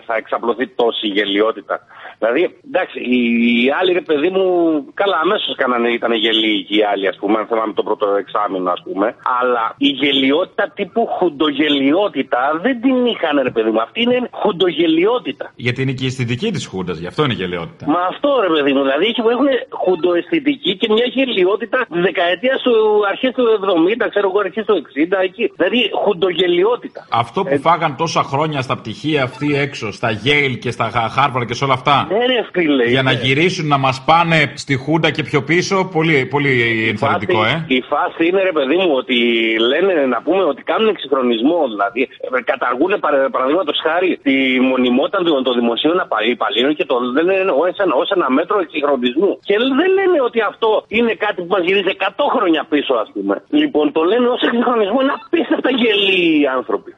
[0.06, 1.80] θα εξαπλωθεί τόση γελιότητα.
[2.22, 3.20] Δηλαδή, εντάξει, οι,
[3.64, 4.46] οι άλλοι ρε παιδί μου,
[4.94, 8.72] καλά, αμέσως κάνανε, ήταν γελοί και οι άλλοι, ας πούμε, αν θυμάμαι το πρώτο εξάμεινο,
[8.72, 9.16] ας πούμε.
[9.40, 13.82] Αλλά η γελιότητα τύπου χουντογελιότητα δεν την είχαν, ρε παιδί μου.
[13.82, 15.52] Αυτή είναι χουντογελιότητα.
[15.56, 17.84] Γιατί είναι και η αισθητική της Χούντας, γι' αυτό είναι γελαιότητα.
[17.94, 19.48] Μα αυτό ρε παιδί μου, δηλαδή έχουν
[19.82, 22.74] χουντοαισθητική και μια γελιότητα τη δεκαετία του
[23.12, 23.44] αρχές του
[24.04, 25.52] 70, ξέρω εγώ, αρχές του 60, εκεί.
[25.56, 27.08] Δηλαδή χουντογελιότητα.
[27.10, 31.54] Αυτό που φάγαν τόσα χρόνια στα πτυχία αυτή έξω, στα Yale και στα Harvard και
[31.54, 32.08] σε όλα αυτά.
[32.12, 33.22] Ναι, ρε, φίλε, Για να είναι.
[33.24, 36.54] γυρίσουν να μας πάνε στη Χούντα και πιο πίσω, πολύ, πολύ
[36.92, 37.56] ενθαρρυντικό, ε.
[37.68, 39.16] Η φάση είναι, ρε παιδί μου, ότι
[39.72, 41.60] λένε να πούμε ότι κάνουν εξυγχρονισμό.
[41.74, 42.02] Δηλαδή,
[42.38, 42.92] ε, καταργούν
[43.36, 44.36] παραδείγματος χάρη τη
[44.72, 49.32] μονιμότητα των, των δημοσίων απα- υπαλλήλων και το λένε ως ένα, ως ένα μέτρο εξυγχρονισμού.
[49.48, 53.36] Και δεν λένε ότι αυτό είναι κάτι που μας γυρίζει 100 χρόνια πίσω, ας πούμε.
[53.62, 54.98] Λοιπόν, το λένε ως εξυγχρονισμό.
[55.04, 56.92] Είναι απίστευτα γελοί οι άνθρωποι.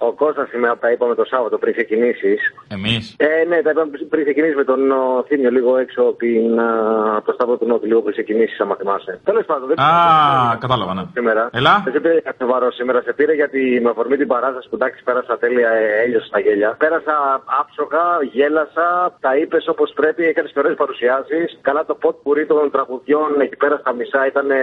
[0.00, 2.40] Ο Κώστας σήμερα τα είπαμε το Σάββατο πριν ξεκινήσεις.
[2.68, 3.14] Εμείς.
[3.18, 7.16] Ε, ναι, τα είπαμε πριν ξεκινήσεις με τον ο, Θήμιο λίγο έξω από, την, α,
[7.16, 9.20] από το Σταύρο του Νότου, λίγο πριν ξεκινήσεις, άμα θυμάσαι.
[9.24, 11.04] Τέλος πάντων, δεν Α, κατάλαβα, ναι.
[11.12, 11.48] σήμερα.
[11.52, 11.80] Έλα.
[11.84, 13.02] Δεν σε πήρε κάτι σοβαρό σήμερα.
[13.02, 16.70] Σε πήρε γιατί με αφορμή την παράσταση που εντάξει πέρασα τέλεια, ε, έλειωσα στα γέλια.
[16.78, 21.58] Πέρασα άψογα, γέλασα, τα είπες όπως πρέπει, έκανες και ωραίες παρουσιάσεις.
[21.60, 24.56] Καλά το ποτ πουρί των τραγουδιών εκεί πέρα στα μισά ήταν ε,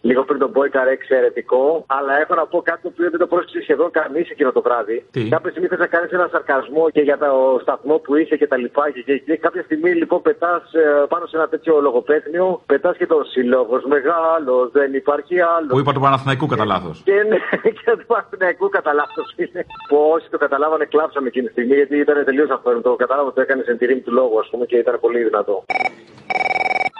[0.00, 1.84] λίγο πριν τον Μπόικαρ εξαιρετικό.
[1.86, 4.77] Αλλά έχω να πω κάτι το οποίο δεν το πρόσεξε σχεδόν κανείς εκείνο το βράδυ.
[5.10, 8.46] Τι; Κάποια στιγμή θες να κάνεις ένα σαρκασμό και για το σταθμό που είσαι και
[8.46, 8.90] τα λοιπά.
[8.90, 10.62] Και, και, και κάποια στιγμή λοιπόν πετάς
[11.08, 15.72] πάνω σε ένα τέτοιο λογοπαίθνιο, πετάς και το σύλλογος μεγάλος, δεν υπάρχει άλλος.
[15.74, 17.02] Που είπα του Παναθηναϊκού κατά λάθος.
[17.04, 17.38] Και, ναι,
[17.78, 19.66] και του Παναθηναϊκού κατά λάθος είναι.
[19.88, 22.80] Που όσοι το καταλάβανε κλάψαμε εκείνη τη στιγμή γιατί ήταν τελείως αυτό.
[22.80, 25.64] Το κατάλαβα το έκανε εν τη ρήμη του λόγου, ας πούμε, και ήταν πολύ δυνατό.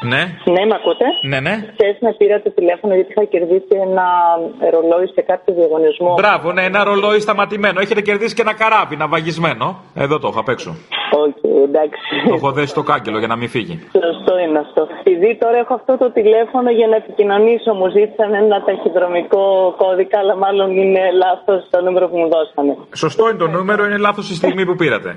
[0.02, 1.54] Ναι, Ναι, με ακούτε; ναι, ναι.
[1.72, 4.06] Χθε με πήρατε τηλέφωνο γιατί είχα κερδίσει ένα
[4.70, 6.14] ρολόι σε κάποιο διαγωνισμό.
[6.14, 7.80] Μπράβο, ναι, ένα ρολόι σταματημένο.
[7.80, 9.66] Έχετε κερδίσει και ένα καράβι ναυαγισμένο.
[9.94, 10.70] Εδώ το έχω απ' έξω.
[11.24, 12.00] Όχι, εντάξει.
[12.28, 13.76] Το έχω δέσει στο κάγκελο για να μην φύγει.
[13.92, 14.88] Σωστό είναι αυτό.
[15.00, 20.36] Επειδή τώρα έχω αυτό το τηλέφωνο για να επικοινωνήσω, μου ζήτησαν ένα ταχυδρομικό κώδικα, αλλά
[20.36, 22.76] μάλλον είναι λάθος το νούμερο που μου δώσανε.
[22.94, 25.10] Σωστό είναι το νούμερο, είναι λάθος η στιγμή που πήρατε.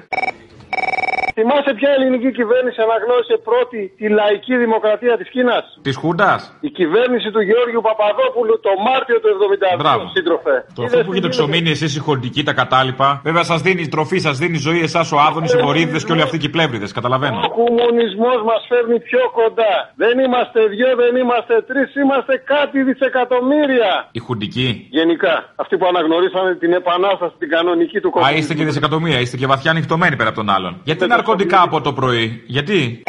[1.37, 6.39] Θυμάσαι ποια ελληνική κυβέρνηση αναγνώρισε πρώτη τη λαϊκή δημοκρατία της Κίνας; Της Χούντας.
[6.67, 9.77] Η κυβέρνηση του Γεώργιου Παπαδόπουλου το Μάρτιο του 72.
[9.83, 10.03] Μπράβο.
[10.17, 10.55] Σύντροφε.
[10.77, 13.07] Το αυτό που έχετε ψωμίνει εσείς οι χορτικοί, τα κατάλοιπα.
[13.27, 16.37] Βέβαια σας δίνει τροφή, σας δίνει ζωή εσάς ο Άδωνης, οι βορύδιδες και όλοι αυτοί
[16.41, 16.91] και οι πλεύριδες.
[16.99, 17.37] Καταλαβαίνω.
[17.47, 19.73] Ο κομμουνισμός μας φέρνει πιο κοντά.
[20.03, 23.91] Δεν είμαστε δυο, δεν είμαστε τρεις, είμαστε κάτι δισεκατομμύρια.
[24.11, 24.69] Οι χουντικοί.
[24.89, 28.39] Γενικά, αυτοί που αναγνωρίσανε την επανάσταση την κανονική του Α, κομμουνισμού.
[28.39, 30.71] είστε και δισεκατομμύρια, είστε και βαθιά ανοιχτωμένοι πέρα από τον άλλον.
[30.83, 30.99] Γιατί
[31.31, 33.03] ναρκωτικά από το πρωί, γιατί;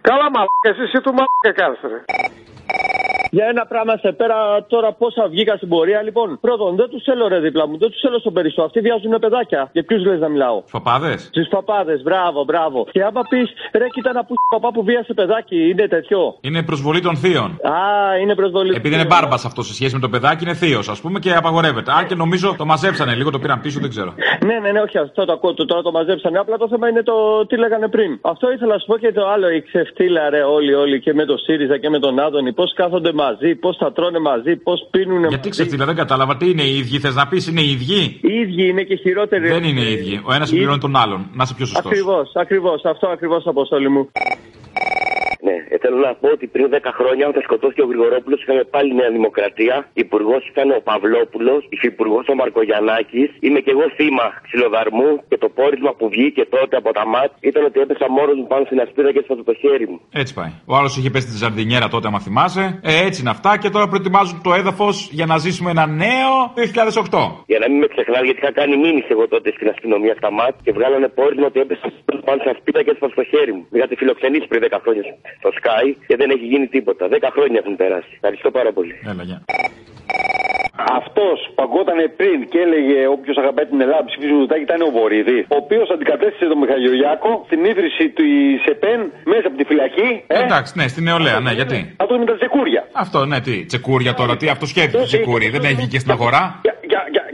[0.00, 2.04] Καλά, μαλάκα, εσύ, εσύ του μαλάκα κάνεις, ρε.
[3.36, 4.36] Για ένα πράγμα σε πέρα
[4.68, 6.02] τώρα πόσα βγήκα στην πορεία.
[6.02, 8.62] Λοιπόν, πρώτον, δεν τους θέλω ρε δίπλα μου, δεν τους θέλω στον περισσό.
[8.62, 9.68] Αυτοί βιάζουν παιδάκια.
[9.72, 12.86] Για ποιους λες να μιλάω; Παπάδες; Στους παπάδες, μπράβο, μπράβο.
[12.92, 16.20] Και άμα πεις, ρε, κοίτα να που παπά που βίασε παιδάκι, είναι τέτοιο.
[16.40, 17.50] Είναι προσβολή των θείων.
[17.76, 17.76] Α,
[18.22, 18.74] είναι προσβολή.
[18.76, 21.90] Επειδή είναι μπάρμπας αυτό σε σχέση με το παιδάκι, είναι θείος, ας πούμε, και απαγορεύεται.
[21.98, 24.14] Αν και νομίζω το μαζέψανε λίγο, το πήραν πίσω, δεν ξέρω.
[24.48, 26.38] Ναι, ναι, ναι, όχι αυτό το ακούω, το- τώρα το μαζέψανε.
[26.38, 28.18] Απλά το θέμα είναι το τι λέγανε πριν.
[28.22, 29.48] Αυτό ήθελα να σου πω και το άλλο.
[29.50, 32.52] Η ξεφτύλα, ρε, όλοι, όλοι και με το ΣΥΡΙΖΑ και με τον Άδωνη.
[32.52, 36.36] Πώς κάθονται μαζί, πώς θα τρώνε μαζί, πώς πίνουν Γιατί ξεφτύλα, δεν κατάλαβα.
[36.36, 39.48] Τι είναι οι ίδιοι, θες να πεις είναι οι ίδιοι; Οι ίδιοι είναι και χειρότεροι.
[39.48, 40.20] Δεν είναι οι ίδιοι.
[40.24, 41.20] Ο ένας συμπληρώνει τον άλλον.
[41.34, 41.92] Να είσαι πιο σωστός.
[41.92, 42.84] Ακριβώς, ακριβώς.
[42.84, 44.10] Αυτό ακριβώς, Αποστόλη μου.
[45.46, 48.90] Ναι, ε, θέλω να πω ότι πριν 10 χρόνια, όταν σκοτώθηκε ο Γρηγορόπουλος, είχαμε πάλι
[49.00, 49.76] Νέα Δημοκρατία.
[50.04, 53.24] Υπουργός ήταν ο Παυλόπουλος, υφυπουργός ο Μαρκογιανάκη.
[53.46, 57.62] Είμαι και εγώ θύμα ξυλοδαρμού και το πόρισμα που βγήκε τότε από τα ΜΑΤ ήταν
[57.68, 59.98] ότι έπεσα μόνος μου πάνω στην ασπίδα και έσπασα το χέρι μου.
[60.20, 60.52] Έτσι πάει.
[60.72, 62.64] Ο άλλος είχε πέσει στη ζαρδινιέρα τότε, άμα θυμάσαι.
[62.82, 67.18] Ε, έτσι είναι αυτά και τώρα προετοιμάζουν το έδαφος για να ζήσουμε ένα νέο 2008.
[67.52, 70.54] Για να μην με ξεχνάτε, γιατί είχα κάνει μήνυση εγώ τότε στην αστυνομία στα ΜΑΤ
[70.64, 71.86] και βγάλανε πόρισμα ότι έπεσα
[72.26, 73.64] πάνω στην ασπίδα και έσπασα το χέρι μου.
[73.70, 75.02] Με είχατε φιλοξενήσει πριν 10 χρόνια
[75.40, 77.08] το Sky και δεν έχει γίνει τίποτα.
[77.08, 78.12] Δέκα χρόνια έχουν περάσει.
[78.14, 78.94] Ευχαριστώ πάρα πολύ.
[79.12, 79.42] Έλα, γεια.
[81.00, 85.38] Αυτός παγκότανε πριν και έλεγε Όποιος αγαπάει την Ελλάδα ψηφίζει Μητσοτάκη ήταν ο Βορύδη.
[85.54, 88.24] Ο οποίος αντικατέστησε τον Μιχαλιογιάκο στην ίδρυση του
[88.64, 89.00] ΣΕΠΕΝ
[89.32, 90.10] μέσα από τη φυλακή.
[90.26, 92.82] Ε, Εντάξει, ναι, στην νεολαία, ναι, γιατί; αυτό με τα τσεκούρια.
[92.92, 93.64] Αυτό, ναι, τι.
[93.64, 95.48] Τσεκούρια τώρα, τι αυτοσχέδιο τσεκούρι.
[95.48, 96.60] Δεν έχει και στην αγορά;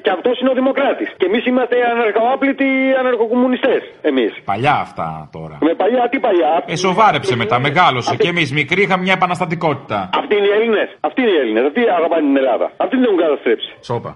[0.09, 1.09] Και, και, και, και αυτός είναι ο Δημοκράτης.
[1.21, 2.68] Και εμείς είμαστε αναρχοάπλητοι
[3.01, 3.77] αναρχοκομμουνιστέ.
[4.11, 4.33] Εμείς.
[4.44, 5.57] Παλιά αυτά τώρα.
[5.66, 8.16] Με παλιά, τι παλιά; Ε, σοβάρεψε μετά, μεγάλωσε.
[8.16, 9.99] Και εμείς μικροί είχαμε μια επαναστατικότητα.
[10.21, 10.88] Αυτοί είναι οι Έλληνες.
[11.01, 11.64] Αυτοί είναι οι Έλληνες.
[11.71, 12.66] Αυτοί αγαπάνε την Ελλάδα.
[12.77, 13.71] Αυτοί δεν έχουν καταστρέψει.
[13.81, 14.11] Σόπα.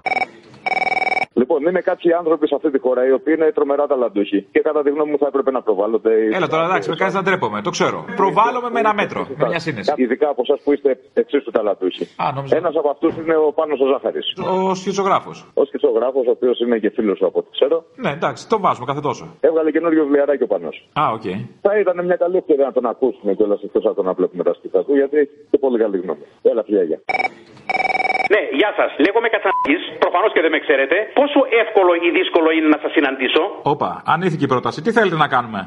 [1.33, 4.83] Λοιπόν, είναι κάποιοι άνθρωποι σε αυτή τη χώρα οι οποίοι είναι τρομερά ταλαντούχοι και κατά
[4.83, 6.11] τη γνώμη μου θα έπρεπε να προβάλλονται.
[6.37, 8.05] Έλα τώρα, εντάξει, με κάνεις να ντρέπομαι, το ξέρω.
[8.15, 9.93] Προβάλλομαι με ένα μέτρο, με μια σύνεση.
[9.95, 12.03] Ειδικά από εσάς που είστε εξίσου ταλαντούχοι.
[12.23, 12.57] Α, νόμιζα.
[12.57, 14.33] Ένας από αυτούς είναι ο Πάνος ο Ζάχαρης.
[14.37, 15.31] Ο σκιτσογράφος.
[15.53, 17.83] Ο σκιτσογράφος, ο οποίος είναι και φίλος σου από ό,τι ξέρω.
[17.95, 19.25] Ναι, εντάξει, τον βάζουμε κάθε τόσο.
[19.39, 20.89] Έβγαλε καινούριο βιβλιαράκι ο Πάνος.
[20.93, 21.25] Α, οκ.
[21.61, 24.53] Θα ήταν μια καλή ευκαιρία να τον ακούσουμε κιόλας εκτός από το να βλέπουμε τα
[24.53, 26.25] σκίτσα του, γιατί έχει και πολύ καλή γνώμη.
[26.41, 26.99] Έλα, φιλιά, γεια.
[28.33, 28.89] Ναι, γεια σας.
[29.05, 29.81] Λέγομαι Κατσανάκης.
[30.03, 30.95] Προφανώς και δεν με ξέρετε.
[31.19, 33.43] Πόσο εύκολο ή δύσκολο είναι να σας συναντήσω;
[33.73, 34.79] Όπα, ανήθικη πρόταση.
[34.85, 35.59] Τι θέλετε να κάνουμε;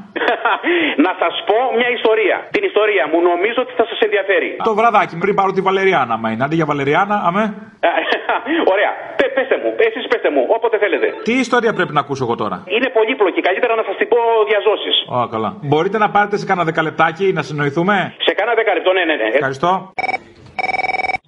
[1.07, 2.37] να σας πω μια ιστορία.
[2.57, 4.49] Την ιστορία μου νομίζω ότι θα σας ενδιαφέρει.
[4.71, 6.45] Το βραδάκι πριν πάρω τη Βαλεριάνα, μα είναι.
[6.47, 7.45] Αντί για Βαλεριάνα, αμέ.
[8.75, 8.91] Ωραία.
[9.19, 11.07] Πε, πέστε μου, εσείς πέστε μου, όποτε θέλετε.
[11.29, 13.41] Τι ιστορία πρέπει να ακούσω εγώ τώρα; Είναι πολύπλοκη.
[13.49, 14.19] Καλύτερα να σας την πω
[14.51, 14.97] διαζώσεις.
[15.17, 15.51] Ω, καλά.
[15.71, 19.29] Μπορείτε να πάρετε σε κανένα δεκαλεπτάκι να συνοηθούμε; Σε κάνα δεκαλεπτό, ναι, ναι, ναι.
[19.41, 19.71] Ευχαριστώ.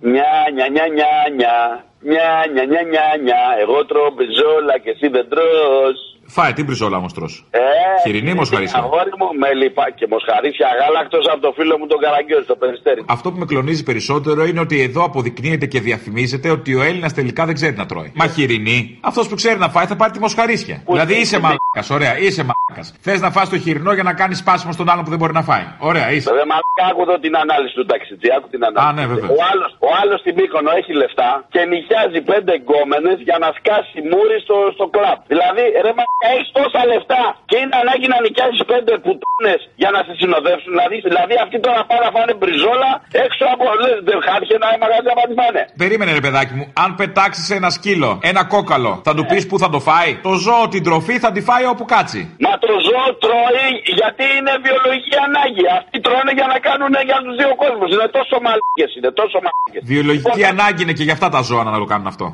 [0.01, 1.85] Νιά, νιά, νιά, νιά, νιά.
[2.01, 3.57] Νιά, νιά, νιά, νιά, νιά.
[3.61, 6.18] Εγώ τρώω μπριζόλα και εσύ δεν τρως.
[6.37, 7.45] Φάε, τι μπριζόλα όμω τρως.
[7.51, 7.59] Ε,
[8.05, 8.79] Χοιρινή μοσχαρίσια.
[8.79, 13.03] Αγόρι μου, με λιπά και μοσχαρίσια γάλακτος από το φίλο μου τον Καραγκιόζη, το περιστέρι.
[13.07, 17.43] Αυτό που με κλονίζει περισσότερο είναι ότι εδώ αποδεικνύεται και διαφημίζεται ότι ο Έλληνας τελικά
[17.49, 18.13] δεν ξέρει να τρώει.
[18.15, 20.77] Μα χοιρινή, αυτός που ξέρει να φάει θα πάρει τη μοσχαρίσια.
[20.87, 22.83] δηλαδή είσαι μαλάκα, ωραία, είσαι μαλάκα.
[23.01, 25.45] Θες να φας το χοιρινό για να κάνεις σπάσιμο στον άλλον που δεν μπορεί να
[25.51, 25.67] φάει.
[25.91, 26.27] Ωραία, είσαι.
[26.31, 28.89] Βέβαια, μαλάκα, άκου εδώ την ανάλυση του ταξιτζή, άκου την ανάλυση.
[28.89, 29.29] Α, ναι, βέβαια.
[29.37, 33.97] Ο άλλος, ο άλλος στην Μύκονο έχει λεφτά και νοικιάζει πέντε γκόμενες για να σκάσει
[34.11, 35.19] μούρι στο, στο κλαμπ.
[35.33, 40.01] Δηλαδή, ρε μαλάκα, έχεις τόσα λεφτά και είναι ανάγκη να νοικιάζεις πέντε πουτούνες για να
[40.07, 40.71] σε συνοδεύσουν.
[40.75, 42.91] Δηλαδή, δηλαδή αυτοί τώρα πάνε να φάνε μπριζόλα
[43.25, 45.63] έξω από λες, δεν χάρηκε ένα μαγαζί να πάνε.
[45.83, 49.69] Περίμενε ρε παιδάκι μου, αν πετάξεις ένα σκύλο, ένα κόκαλο, θα του πεις που θα
[49.75, 52.21] το φάει; Το ζώο την τροφή θα τη φάει όπου κάτσει.
[52.47, 55.65] Μα το ζώο τρώει γιατί είναι βιολογική ανάγκη.
[55.79, 57.89] Αυτοί τρώνε για να κάνουν για τους δύο κόσμους.
[57.95, 59.79] Είναι τόσο μαλάκε, είναι τόσο μαλάκε.
[59.93, 62.27] Βιολογική ανάγκη είναι και για αυτά τα ζώα να το κάνουν αυτό.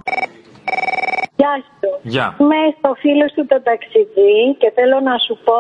[1.37, 1.91] Γεια σου.
[2.03, 2.37] Γεια.
[2.41, 5.59] Είμαι στο φίλο του το ταξιδί και θέλω να σου πω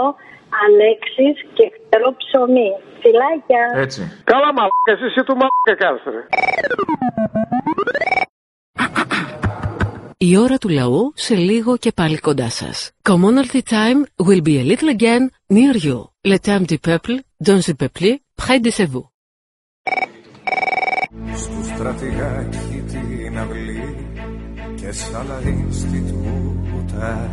[0.64, 2.70] Αλέξης και ξέρω ψωμί.
[3.02, 3.64] Φιλάκια.
[3.84, 4.00] Έτσι.
[4.24, 6.10] Καλά μαλάκες, εσύ του μαλάκα κάθεσαι.
[6.16, 6.22] ρε.
[10.16, 12.90] Η ώρα του λαού σε λίγο και πάλι κοντά σας.
[13.08, 15.22] Commonalty time will be a little again
[15.56, 15.98] near you.
[16.30, 17.14] Le temps du peuple,
[17.48, 18.08] dans le peuple,
[18.42, 19.06] près de chez vous.
[21.42, 23.83] Στου στρατηγάκι την αυλή
[24.94, 27.30] και σ' άλλα Ινστιτούτα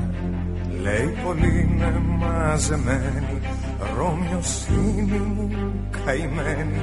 [0.81, 3.39] Λέει πολύ είναι μαζεμένη
[3.97, 5.49] Ρώμιος είναι μου
[6.05, 6.81] καημένη.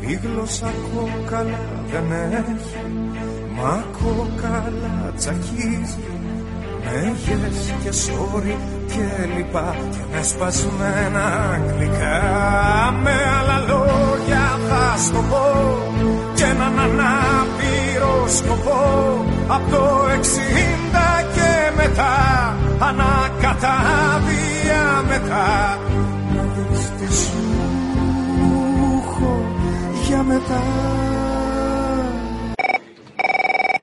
[0.00, 1.58] Η γλώσσα κόκαλα
[1.90, 2.76] δεν έχει
[3.56, 6.04] Μα κόκαλα τσακίζει.
[6.84, 12.20] Με yes και sorry και λοιπά και με σπασμένα αγγλικά.
[13.02, 15.78] Με άλλα λόγια θα στο πω
[16.34, 16.78] και έναν
[17.98, 18.80] ανάπηρο σκοπό
[19.48, 22.14] από το 60 και μετά
[22.88, 25.78] ανακατάβια μετά
[26.34, 27.38] να δεις τι σου
[28.98, 29.32] έχω
[30.06, 30.62] για μετά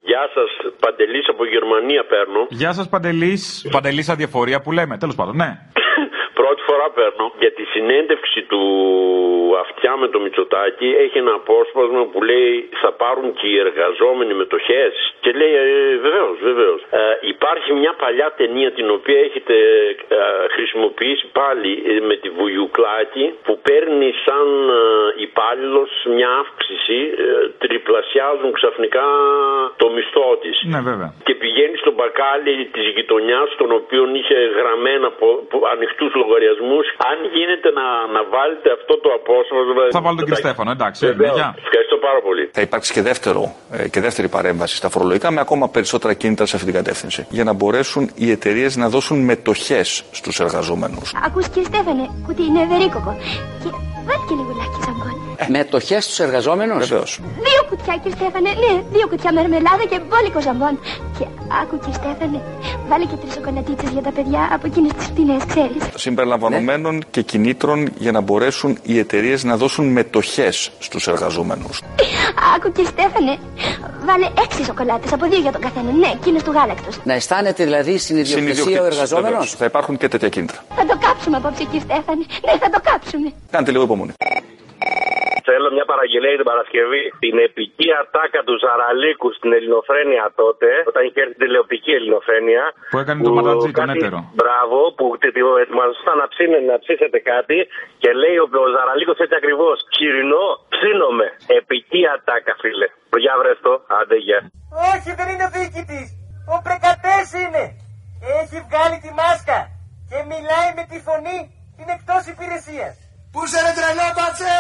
[0.02, 2.48] Γεια σας, Παντελής από Γερμανία παίρνω.
[2.50, 3.68] Γεια σας, Παντελής.
[3.72, 4.98] Παντελής αδιαφορία που λέμε.
[4.98, 5.50] Τέλος πάντων, ναι.
[6.40, 8.62] Πρώτη φορά παίρνω για τη συνέντευξη του
[9.64, 14.86] αυτιά με το Μητσοτάκι έχει ένα απόσπασμα που λέει θα πάρουν και οι εργαζόμενοι μετοχέ.
[15.24, 16.80] Και λέει ε, βεβαίως, βεβαίως.
[16.90, 17.00] Ε,
[17.34, 19.56] υπάρχει μια παλιά ταινία την οποία έχετε
[20.08, 20.18] ε,
[20.56, 24.82] χρησιμοποιήσει πάλι ε, με τη Βουγιουκλάκη που παίρνει σαν ε,
[25.28, 29.06] υπάλληλος μια αύξηση, ε, τριπλασιάζουν ξαφνικά
[29.82, 30.56] το μισθό της.
[30.74, 31.10] Ναι, βέβαια.
[31.28, 35.08] Και πηγαίνει στον μπακάλι της γειτονιάς, τον οποίο είχε γραμμένα
[35.74, 36.65] ανοιχτούς λογαριασμούς.
[37.10, 37.86] Αν γίνεται να,
[38.16, 39.84] να βάλετε αυτό το απόσπασμα.
[39.98, 41.06] Θα βάλω τον κύριο Στέφανο, εντάξει.
[41.06, 41.38] Βεβαίως.
[41.40, 41.50] Γεια.
[41.66, 42.44] Ευχαριστώ πάρα πολύ.
[42.58, 43.42] Θα υπάρξει και, δεύτερο,
[43.72, 47.22] ε, και δεύτερη παρέμβαση στα φορολογικά με ακόμα περισσότερα κίνητρα σε αυτή την κατεύθυνση.
[47.30, 51.14] Για να μπορέσουν οι εταιρείες να δώσουν μετοχές στους εργαζόμενους.
[51.26, 53.12] Ακούς κύριε Στέφανε, ότι είναι ευερίκοκο.
[53.64, 53.70] Και
[54.08, 55.25] Βάλει και λιγουλάκι ζαμπόν.
[55.48, 57.20] Μετοχέ στου εργαζόμενους; Βεβαίως.
[57.48, 58.50] Δύο κουτιά, κύριε Στέφανε.
[58.50, 60.80] Ναι, δύο κουτιά μερμελάδα και μπόλικο ζαμπόν.
[61.20, 61.26] Και
[61.62, 62.42] άκου, κύριε Στέφανε,
[62.90, 65.82] βάλε και τρεις σοκολατίτσες για τα παιδιά από εκείνες τις φτηνές, ξέρεις.
[65.96, 71.82] Συμπεριλαμβανομένων και κινήτρων για να μπορέσουν οι εταιρείες να δώσουν μετοχές στους εργαζόμενους.
[72.56, 73.38] Άκου, κύριε Στέφανε,
[74.06, 75.92] βάλε έξι σοκολάτες από δύο για τον καθένα.
[75.92, 77.00] Ναι, εκείνε του γάλακτος.
[77.04, 79.28] Να αισθάνεται δηλαδή στην ιδιοκτησία ο εργαζόμενο.
[79.28, 79.56] Βεβαίως.
[79.56, 80.64] Θα υπάρχουν και τέτοια κίνητρα.
[80.76, 82.26] Θα το κάψουμε απόψε, κύριε Στέφανε.
[82.46, 83.32] Ναι, θα το κάψουμε.
[83.52, 84.14] Κάντε λίγο υπομονή.
[85.48, 87.04] Θέλω μια παραγγελία για την Παρασκευή.
[87.26, 92.64] Την επική ατάκα του Ζαραλίκου στην Ελληνοφρένεια τότε, όταν είχε έρθει την τηλεοπτική Ελληνοφρένεια.
[92.92, 94.20] Που έκανε το ματατζή, τον κάτι- έτερο.
[94.40, 95.06] Μπράβο, που
[95.62, 97.58] ετοιμαζόταν να, ψήνε, να ψήσετε κάτι
[98.02, 99.76] και λέει ο, ο Ζαραλίκος έτσι ακριβώς.
[99.96, 101.28] Χοιρινό, ψήνομαι.
[101.60, 102.88] Επική ατάκα, φίλε.
[103.24, 104.40] Για βρες το, άντε γεια.
[104.92, 106.08] Όχι, δεν είναι διοικητής.
[106.54, 107.64] Ο πρεκατέ είναι.
[108.40, 109.60] Έχει βγάλει τη μάσκα
[110.10, 111.40] και μιλάει με τη φωνή.
[111.80, 112.94] Είναι εκτός υπηρεσίας.
[113.34, 114.56] Πού σε ρε τρελό, μπατσε!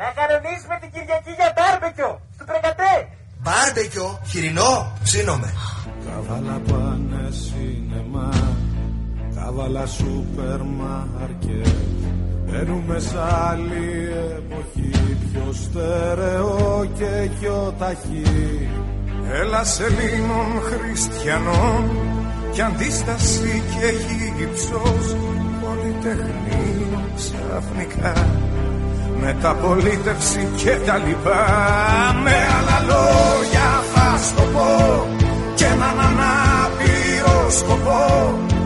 [0.00, 2.10] Να κανονίσουμε την Κυριακή για μπάρμπεκιο.
[2.38, 2.94] Του πρεκατέ.
[3.42, 5.50] Μπάρμπεκιο, χοιρινό, ψήνομαι.
[6.06, 8.30] Καβάλα πάνε σινεμά
[9.34, 11.74] Καβάλα σούπερ μάρκετ
[12.46, 13.14] Μπαίνουμε σ'
[13.48, 18.68] άλλη εποχή Πιο στερεό και πιο ταχύ
[19.32, 21.90] Έλα Ελλήνων χριστιανών
[22.52, 23.86] κι αντίσταση και
[24.36, 25.16] γύψος
[25.60, 28.26] πολυτεχνείο ξαφνικά
[29.24, 31.42] μεταπολίτευση και τα λοιπά.
[32.24, 35.06] Με άλλα λόγια θα στο πω
[35.54, 38.04] και έναν ανάπηρο σκοπό.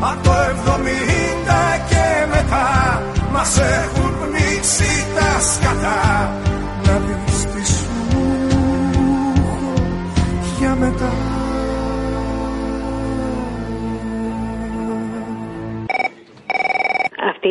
[0.01, 3.03] Από το 70 και μετά
[3.33, 6.33] μας έχουν πνίξει τα σκατά.
[6.85, 7.95] Να δεις τι σου
[9.37, 9.73] έχω
[10.59, 11.36] για μετά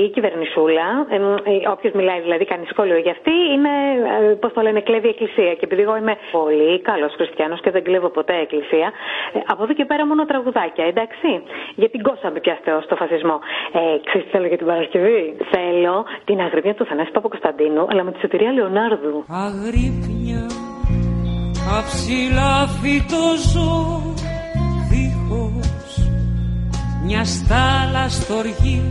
[0.06, 0.88] η κυβερνησούλα,
[1.74, 3.74] όποιος μιλάει δηλαδή, κάνει σχόλιο για αυτή, είναι,
[4.42, 5.54] πώς το λένε, κλέβει εκκλησία.
[5.58, 8.88] Και επειδή εγώ είμαι πολύ καλός χριστιανός και δεν κλέβω ποτέ εκκλησία,
[9.34, 11.30] ε, από εδώ και πέρα μόνο τραγουδάκια, εντάξει.
[11.76, 13.38] Γιατί γκώσαμε πια Θεό στο φασισμό.
[13.78, 18.12] Ε, ξέρεις τι θέλω για την Παρασκευή; Θέλω την αγρυπνία του Θανάση Παπακοσταντίνου, αλλά με
[18.12, 19.16] τη σωτηρία Λεωνάρδου.
[19.46, 20.44] Αγρύπνια
[21.78, 24.02] αψηλά φυτό ζω
[24.90, 26.10] δίχως
[27.06, 28.82] μιας στάλα στοργή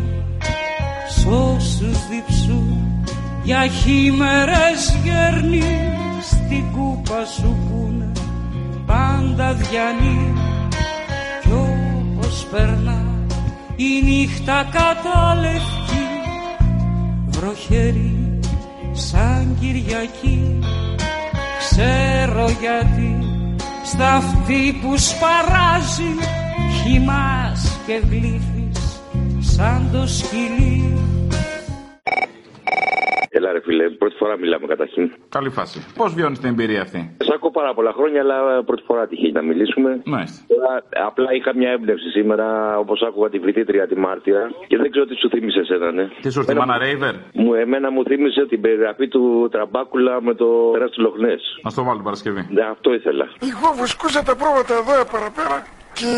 [1.17, 3.05] σ' όσους διψούν
[3.43, 5.93] για χήμερες γέρνει
[6.23, 8.13] στην κούπα σου πούνε
[8.87, 10.33] πάντα διανύ
[11.43, 13.05] κι όπως περνά
[13.77, 16.07] η νύχτα καταλευκή
[17.27, 18.39] βροχερή
[18.93, 20.59] σαν Κυριακή.
[21.59, 23.19] Ξέρω γιατί
[23.85, 26.15] στα αυτή που σπαράζει
[26.83, 28.54] χυμάς και γλύφεις
[29.45, 30.95] σαν το σκυλί
[33.37, 35.13] Έλα ρε φίλε, πρώτη φορά μιλάμε καταρχήν.
[35.29, 35.79] Καλή φάση.
[35.97, 39.43] Πώς βιώνεις την εμπειρία αυτή; Σ' ακούω πάρα πολλά χρόνια, αλλά πρώτη φορά τυχαίνει να
[39.43, 40.01] μιλήσουμε.
[40.05, 40.45] Μάλιστα.
[40.47, 45.07] Τώρα, απλά είχα μια έμπνευση σήμερα, όπως άκουγα τη φοιτήτρια τη Μάρτυρα, και δεν ξέρω
[45.07, 46.09] τι σου θύμισε εσένα, ναι.
[46.21, 47.15] Τι σου έρθει, Μάνα Ρέιβερ.
[47.33, 51.41] Μου, εμένα μου θύμισε την περιγραφή του Τραμπάκουλα με το τέρα του Λοχνές.
[51.63, 52.47] Να το βάλω την Παρασκευή.
[52.51, 53.25] Ναι, αυτό ήθελα.
[53.53, 55.67] Εγώ βουσκούσα τα πρόβατα εδώ παραπέρα
[55.99, 56.11] και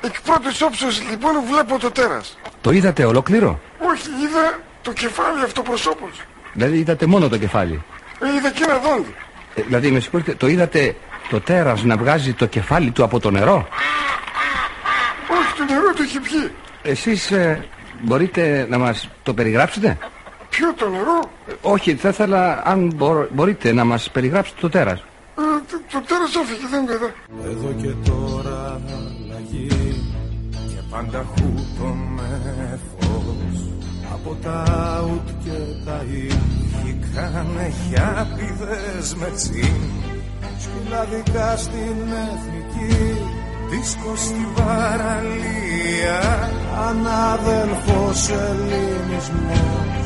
[0.00, 2.38] εκ πρώτης όψεως λοιπόν βλέπω το τέρας.
[2.60, 3.60] Το είδατε ολόκληρο;
[3.92, 6.20] Όχι, είδα το κεφάλι αυτοπροσώπως.
[6.52, 7.82] Δηλαδή είδατε μόνο το κεφάλι;
[8.20, 9.14] Ε, είδα και ένα δόντι.
[9.54, 10.96] Ε, δηλαδή με συγχωρείτε, το είδατε
[11.30, 13.68] το τέρας να βγάζει το κεφάλι του από το νερό;
[15.30, 16.50] Όχι, το νερό το έχει πιει.
[16.82, 17.64] Εσείς ε,
[18.00, 19.98] μπορείτε να μας το περιγράψετε;
[20.48, 21.20] Ποιο το νερό;
[21.60, 24.98] Όχι, θα ήθελα αν μπορώ- μπορείτε να μας περιγράψετε το τέρας.
[25.38, 27.10] Ε, το, το τέρας έφυγε, δεν είναι εδώ.
[27.44, 29.13] Εδώ και τώρα αλλαγή
[30.94, 33.58] Και πάντα χούτο με φως.
[34.14, 34.64] Από τα
[35.10, 39.82] ουτ και τα ι Κάνε χιάπηδες με τσιν.
[40.58, 43.16] Σκυλαδικά στην εθνική
[43.70, 46.20] Δίσκο στην παραλία
[46.88, 50.04] Ανάδελφος ελληνισμός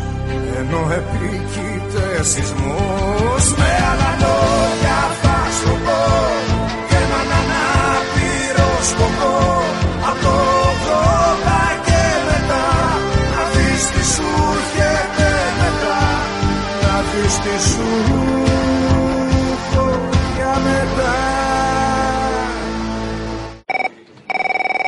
[0.59, 3.45] Ενώ επίκειται σεισμός.
[3.59, 6.03] Με άλλα λόγια θα σου πω
[6.89, 9.37] Και έναν ανάπηρο σκοπό.
[10.11, 10.58] Από
[17.49, 17.87] δεις τι σου
[19.53, 19.87] έχω
[20.37, 21.17] για μετά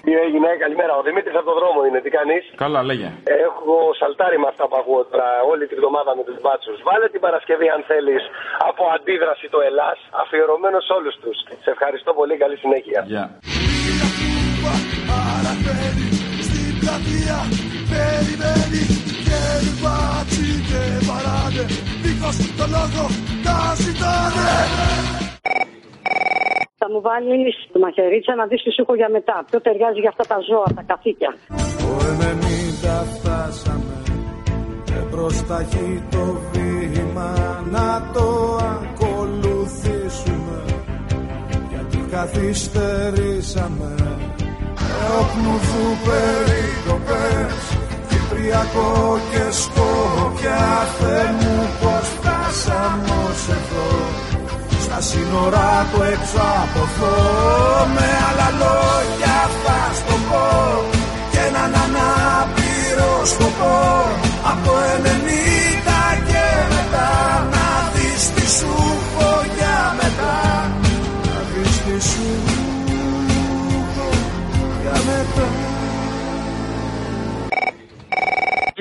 [0.04, 0.92] Τι έγινε, καλημέρα.
[1.00, 3.08] Ο Δημήτρης από τον δρόμο είναι, τι κάνεις; Καλά, λέγε.
[3.46, 6.76] Έχω σαλτάρει με αυτά που ακούω τώρα όλη τη βδομάδα με τους μπάτσους.
[6.88, 8.22] Βάλε την Παρασκευή, αν θέλεις,
[8.70, 11.36] από αντίδραση το Ελλάς, αφιερωμένο σε όλους τους.
[11.64, 13.00] Σε ευχαριστώ πολύ, καλή συνέχεια.
[13.12, 13.24] Γεια.
[22.20, 23.04] Δίχως το λόγο
[23.44, 24.50] τα ζητάνε
[26.80, 29.44] Θα μου βάλεις το μαχαιρίτσα να δεις τι σου έχω για μετά.
[29.50, 31.30] Ποιο ταιριάζει για αυτά τα ζώα, τα καθήκια.
[31.82, 31.92] Το
[32.90, 33.96] 90 φτάσαμε
[34.84, 37.30] και προσταχεί το βήμα
[37.76, 38.28] να το
[38.76, 40.58] ακολουθήσουμε
[41.70, 43.94] γιατί καθυστερήσαμε
[45.06, 47.89] Εοπνουδού περίκοπες
[48.30, 50.62] Κυπριακό και Σκόπια
[50.98, 53.88] Θεέ μου πως φτάσαμε ως εδώ.
[54.84, 57.16] Στα σύνορα του έξω από εδώ
[57.94, 60.48] Με άλλα λόγια θα στο πω
[61.30, 63.78] Και έναν ανάπηρο σκοπό.
[64.52, 64.72] Από
[65.04, 67.10] 90 και μετά
[67.52, 68.74] Να δεις τι σου
[69.14, 70.49] πω για μετά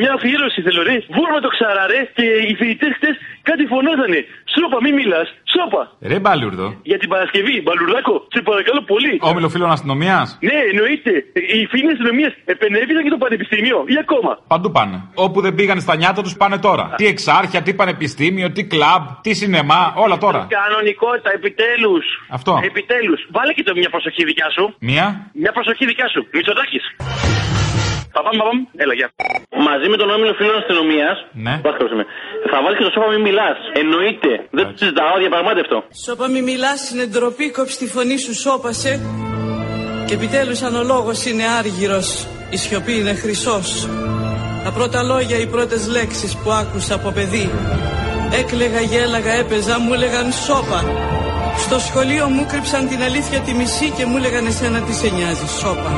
[0.02, 0.98] Μια αφιέρωση θέλω ρε.
[1.16, 2.00] Βούρμα το ξαρά ρε.
[2.18, 3.16] Και οι φοιτητές χτες
[3.50, 4.20] κάτι φωνάζανε.
[4.54, 5.28] Σώπα, μη μιλάς.
[5.54, 5.82] Σώπα.
[6.12, 6.68] Ρε μπαλούρδο.
[6.90, 9.14] Για την Παρασκευή, Μπαλουρδάκο, σε παρακαλώ πολύ.
[9.32, 10.28] Όμιλο φίλων αστυνομίας.
[10.50, 11.12] Ναι, εννοείται.
[11.58, 14.32] Οι φίλοι αστυνομίας επενέβησαν και το πανεπιστήμιο ή ακόμα.
[14.54, 14.98] Παντού πάνε.
[15.26, 16.86] Όπου δεν πήγαν στα νιάτα τους πάνε τώρα.
[17.00, 20.48] Τι εξάρχεια, τι πανεπιστήμιο, τι κλαμπ, τι σινεμά, όλα τώρα.
[20.60, 22.06] Κανονικότητα, επιτέλους.
[22.30, 22.52] Αυτό.
[22.64, 23.20] Επιτέλους.
[23.36, 24.76] Βάλε και το μια προσοχή δικιά σου.
[24.80, 25.06] Μία.
[25.34, 26.28] Μια προσοχή δικιά σου.
[26.34, 26.84] Μητσοτάκης.
[28.16, 28.62] Θα πάμε, θα πάμε.
[28.84, 29.08] Έλα, γεια.
[29.70, 31.18] Μαζί με τον όμιλο φίλων αστυνομίας.
[31.46, 31.56] Ναι.
[32.52, 33.58] Θα βάλεις και το σώμα μην μιλάς.
[33.82, 34.32] Εννοείται.
[34.58, 35.78] Δεν το συζητάω, διαπραγμάτευτο.
[36.06, 38.92] Σώπα μη μιλάς είναι ντροπή, κόψ τη φωνή σου σώπασε
[40.08, 43.88] Και επιτέλους αν ο λόγος είναι άργυρος, η σιωπή είναι χρυσός
[44.64, 47.50] Τα πρώτα λόγια, οι πρώτες λέξεις που άκουσα από παιδί
[48.40, 50.80] Έκλεγα, γέλαγα, έπαιζα, μου έλεγαν σώπα
[51.58, 55.48] Στο σχολείο μου κρύψαν την αλήθεια τη μισή και μου έλεγαν εσένα τι σε νοιάζει,
[55.60, 55.92] σώπα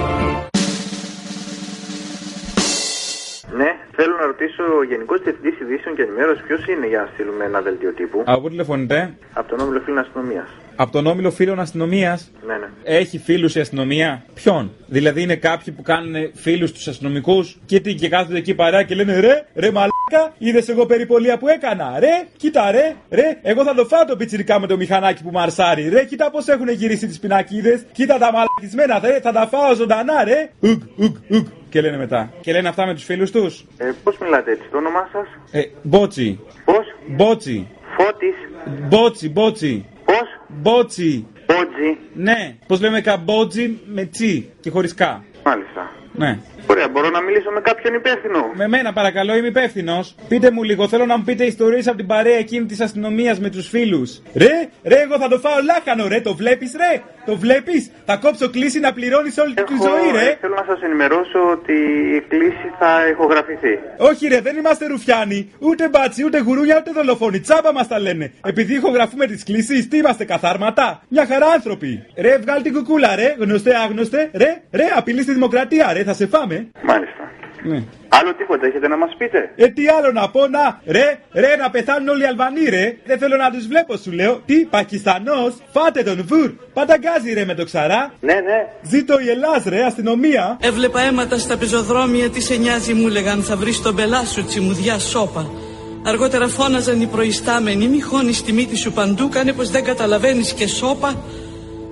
[3.61, 7.43] Ναι, θέλω να ρωτήσω ο Γενικός Διευθυντής Ειδήσεων και Ενημέρωσης ποιος είναι για να στείλουμε
[7.45, 10.49] ένα δελτίο τύπου; Από πού τηλεφωνείτε; Από τον Όμιλο Φίλων Αστυνομίας.
[10.75, 12.67] Από τον όμιλο φίλων αστυνομίας; Ναι, ναι.
[12.83, 17.93] Έχει φίλους η αστυνομία; Ποιον; Δηλαδή είναι κάποιοι που κάνουν φίλους τους αστυνομικούς και τι
[17.95, 19.71] και κάθονται εκεί παρά και λένε ρε, ρε
[20.11, 21.99] μαλάκα, είδες εγώ περιπολία που έκανα.
[21.99, 25.89] Ρε, κοίτα ρε, ρε, εγώ θα το φάω το πιτσιρικά με το μηχανάκι που μαρσάρει.
[25.89, 27.85] Ρε, κοίτα πώς έχουν γυρίσει τις πινακίδες.
[27.91, 30.49] Κοίτα τα μαλακισμένα, ρε, θα τα φάω ζωντανά, ρε.
[30.59, 31.47] Ουκ, ουκ, ουκ.
[31.69, 32.33] Και λένε μετά.
[32.41, 33.65] Και λένε αυτά με τους φίλους τους.
[33.77, 36.39] Ε, Πώς μιλάτε έτσι, το όνομά σας; Ε, μπότσι.
[36.65, 37.67] Πώς; Μπότσι.
[37.97, 38.35] Φώτης.
[38.87, 39.85] Μπότσι, μπότσι.
[40.05, 41.27] Πώς; Μπότσι.
[41.45, 41.97] Μπότζι.
[42.13, 45.23] Ναι, πώς λέμε καμπότζι με τσι και χωρίς κα.
[45.43, 45.91] Μάλιστα.
[46.13, 46.39] Ναι.
[46.93, 50.15] Ωραία, μπορώ να μιλήσω με κάποιον υπεύθυνο; Με μένα παρακαλώ, είμαι υπεύθυνος.
[50.27, 53.49] Πείτε μου λίγο, θέλω να μου πείτε ιστορίες από την παρέα εκείνη της αστυνομίας με
[53.49, 54.21] τους φίλους.
[54.35, 58.49] Ρε, ρε, εγώ θα το φάω λάχανο, ρε, το βλέπεις, ρε; Το βλέπεις, θα κόψω
[58.49, 61.73] κλίση να πληρώνεις όλη τη ζωή, ρε; ε, θέλω να σας ενημερώσω ότι
[62.17, 63.79] η κλήση θα ηχογραφηθεί.
[63.97, 65.51] Όχι, ρε, δεν είμαστε ρουφιάνοι.
[65.59, 67.39] Ούτε μπάτσι, ούτε γουρούνια, ούτε δολοφόνοι.
[67.39, 68.31] Τσάμπα μας τα λένε.
[68.45, 72.05] Επειδή ηχογραφούμε τις κλήσει, τι είμαστε καθάρματα; Μια χαρά άνθρωποι.
[72.17, 73.35] Ρε, βγάλει την κουκούλα, ρε.
[73.39, 74.29] Γνωστέ, άγνωστε.
[74.33, 76.67] Ρε, ρε, απειλή στη δημοκρατία, ρε, θα σε φάμε.
[76.83, 77.23] Μάλιστα.
[77.63, 77.83] Ναι.
[78.07, 81.69] Άλλο τίποτα έχετε να μας πείτε; Ε, τι άλλο να πω, να, ρε, ρε, να
[81.69, 82.97] πεθάνουν όλοι οι Αλβανοί, ρε.
[83.05, 84.41] Δεν θέλω να τους βλέπω, σου λέω.
[84.45, 86.51] Τι, Πακιστανός, φάτε τον βουρ.
[86.73, 88.13] Παταγκάζει, ρε, με το ξαρά.
[88.19, 88.67] Ναι, ναι.
[88.81, 90.57] Ζήτω η Ελλάς, ρε, αστυνομία.
[90.61, 94.99] Έβλεπα αίματα στα πεζοδρόμια, τι σε νοιάζει μου λέγαν θα βρεις τον πελά σου τσιμουδιά
[94.99, 95.49] σώπα.
[96.05, 100.67] Αργότερα φώναζαν οι προϊστάμενοι, μη χώνεις τη μύτη σου παντού, κάνε πως δεν καταλαβαίνεις και
[100.67, 101.15] σώπα.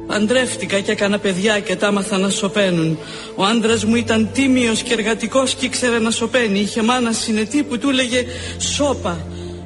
[0.10, 2.98] Παντρεύτηκα και έκανα παιδιά και τα άμαθα να σωπαίνουν.
[3.36, 6.60] Ο άντρας μου ήταν τίμιος και εργατικός και ήξερε να σωπαίνει.
[6.60, 8.26] Είχε μάνα συνετή που του έλεγε
[8.58, 9.18] Σώπα.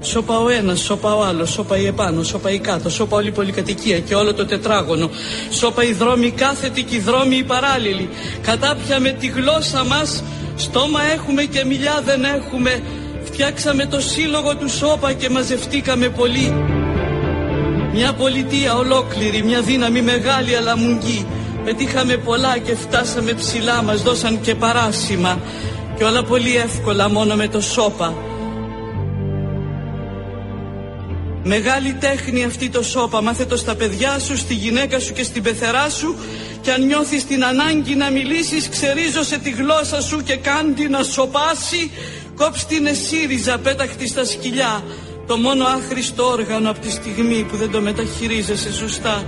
[0.01, 3.31] Σώπα ο ένας, σώπα ο άλλος, σώπα η επάνω, σώπα η κάτω, σώπα όλη η
[3.31, 5.09] πολυκατοικία και όλο το τετράγωνο.
[5.49, 8.09] Σώπα οι δρόμοι κάθετοι και οι δρόμοι οι παράλληλοι.
[8.41, 10.23] Κατάπια με τη γλώσσα μας,
[10.55, 12.83] στόμα έχουμε και μιλιά δεν έχουμε.
[13.23, 16.53] Φτιάξαμε το σύλλογο του σώπα και μαζευτήκαμε πολύ.
[17.93, 21.27] Μια πολιτεία ολόκληρη, μια δύναμη μεγάλη αλλά μουγγί.
[21.63, 25.39] Πετύχαμε πολλά και φτάσαμε ψηλά, μας δώσαν και παράσημα.
[25.97, 28.13] Και όλα πολύ εύκολα μόνο με το σώπα.
[31.43, 35.43] Μεγάλη τέχνη αυτή το σώπα, μάθε το στα παιδιά σου, στη γυναίκα σου και στην
[35.43, 36.15] πεθερά σου
[36.61, 41.91] και αν νιώθεις την ανάγκη να μιλήσεις, ξερίζωσε τη γλώσσα σου και κάντι να σοπάσει,
[42.35, 44.83] κόψ την εσύριζα, πέταχτη στα σκυλιά.
[45.27, 49.23] Το μόνο άχρηστο όργανο από τη στιγμή που δεν το μεταχειρίζεσαι σωστά.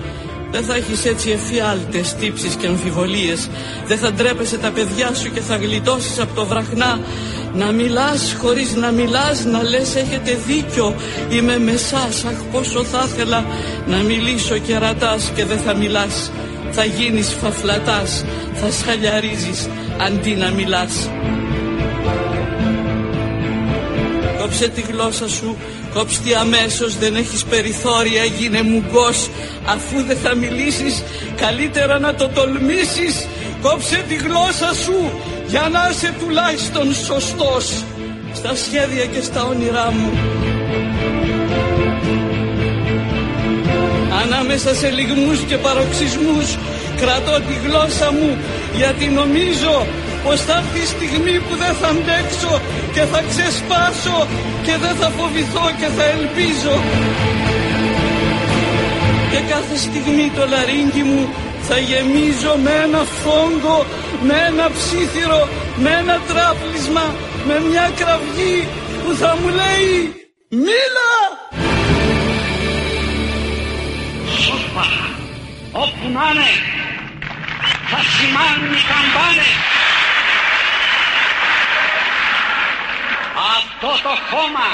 [0.52, 3.50] Δεν θα έχεις έτσι εφιάλτες, τύψεις και αμφιβολίες.
[3.88, 7.00] Δεν θα ντρέπεσαι τα παιδιά σου και θα γλιτώσεις από το βραχνά.
[7.54, 10.96] Να μιλάς χωρίς να μιλάς, να λες έχετε δίκιο.
[11.30, 13.46] Είμαι με σας, αχ πόσο θα ήθελα
[13.88, 16.32] να μιλήσω και ρατάς και δεν θα μιλάς.
[16.72, 21.10] Θα γίνεις φαφλατάς, θα σχαλιαρίζεις αντί να μιλάς.
[24.40, 25.58] Κόψε τη γλώσσα σου,
[25.96, 29.30] Κόψτε αμέσως δεν έχεις περιθώρια γίνε μουγκός.
[29.66, 31.04] Αφού δεν θα μιλήσεις
[31.36, 33.28] καλύτερα να το τολμήσεις.
[33.62, 34.98] Κόψε τη γλώσσα σου
[35.48, 37.84] για να είσαι τουλάχιστον σωστός
[38.34, 40.12] Στα σχέδια και στα όνειρά μου.
[44.24, 46.58] Ανάμεσα σε λιγμούς και παροξισμούς
[47.02, 48.38] Κρατώ τη γλώσσα μου
[48.76, 49.88] γιατί νομίζω
[50.26, 52.54] πως θα έρθει η στιγμή που δεν θα αντέξω
[52.94, 54.18] και θα ξεσπάσω
[54.66, 56.76] και δεν θα φοβηθώ και θα ελπίζω.
[59.32, 61.24] Και κάθε στιγμή το λαρίνκι μου
[61.68, 63.86] θα γεμίζω με ένα φόγκο,
[64.28, 65.42] με ένα ψήθυρο,
[65.84, 67.06] με ένα τράπλισμα,
[67.48, 68.58] με μια κραυγή
[69.02, 69.92] που θα μου λέει
[70.66, 71.14] «Μίλα!»
[74.44, 74.88] Σώπα,
[75.84, 76.52] όπου να είναι,
[77.92, 79.75] θα σημάνουν οι καμπάνες
[83.76, 84.68] Αυτό το χώμα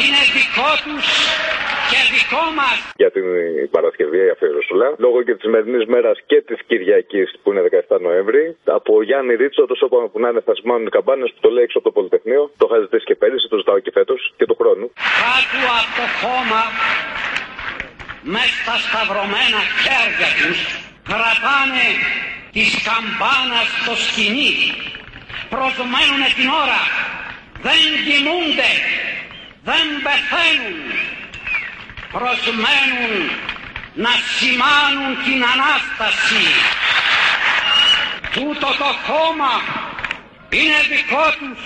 [0.00, 1.06] είναι δικό τους
[1.90, 2.76] και δικό μας.
[3.02, 3.26] Για την
[3.76, 8.44] Παρασκευή αφιερωσούλα, λόγω και της σημερινής μέρας και της Κυριακής που είναι 17 Νοέμβρη,
[8.78, 11.64] από Γιάννη Ρίτσο, το σώπα που να είναι θα σημάνουν οι καμπάνες που το λέει
[11.66, 12.42] έξω από το Πολυτεχνείο.
[12.60, 14.86] Το είχα ζητήσει και πέρυσι, το ζητάω και φέτος και του χρόνου.
[15.22, 16.62] Κάτω από το χώμα,
[18.32, 20.58] μες στα σταυρωμένα χέρια τους,
[21.10, 21.86] κρατάνε
[22.54, 24.52] τις καμπάνας στο σκηνή.
[25.54, 26.80] Προσμένουν την ώρα
[27.66, 28.70] δεν κοιμούνται,
[29.68, 30.78] δεν πεθαίνουν,
[32.16, 33.12] προσμένουν
[34.04, 36.44] να σημάνουν την Ανάσταση.
[38.34, 39.52] Τούτο το χώμα
[40.58, 41.62] είναι δικό τους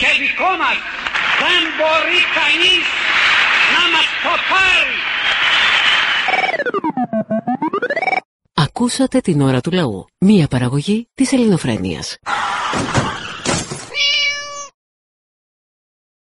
[0.00, 0.76] και δικό μας.
[1.42, 2.84] Δεν μπορεί κανείς
[3.74, 4.96] να μας το πάρει.
[8.54, 10.06] Ακούσατε την ώρα του λαού.
[10.18, 12.18] Μία παραγωγή της ελληνοφρένειας.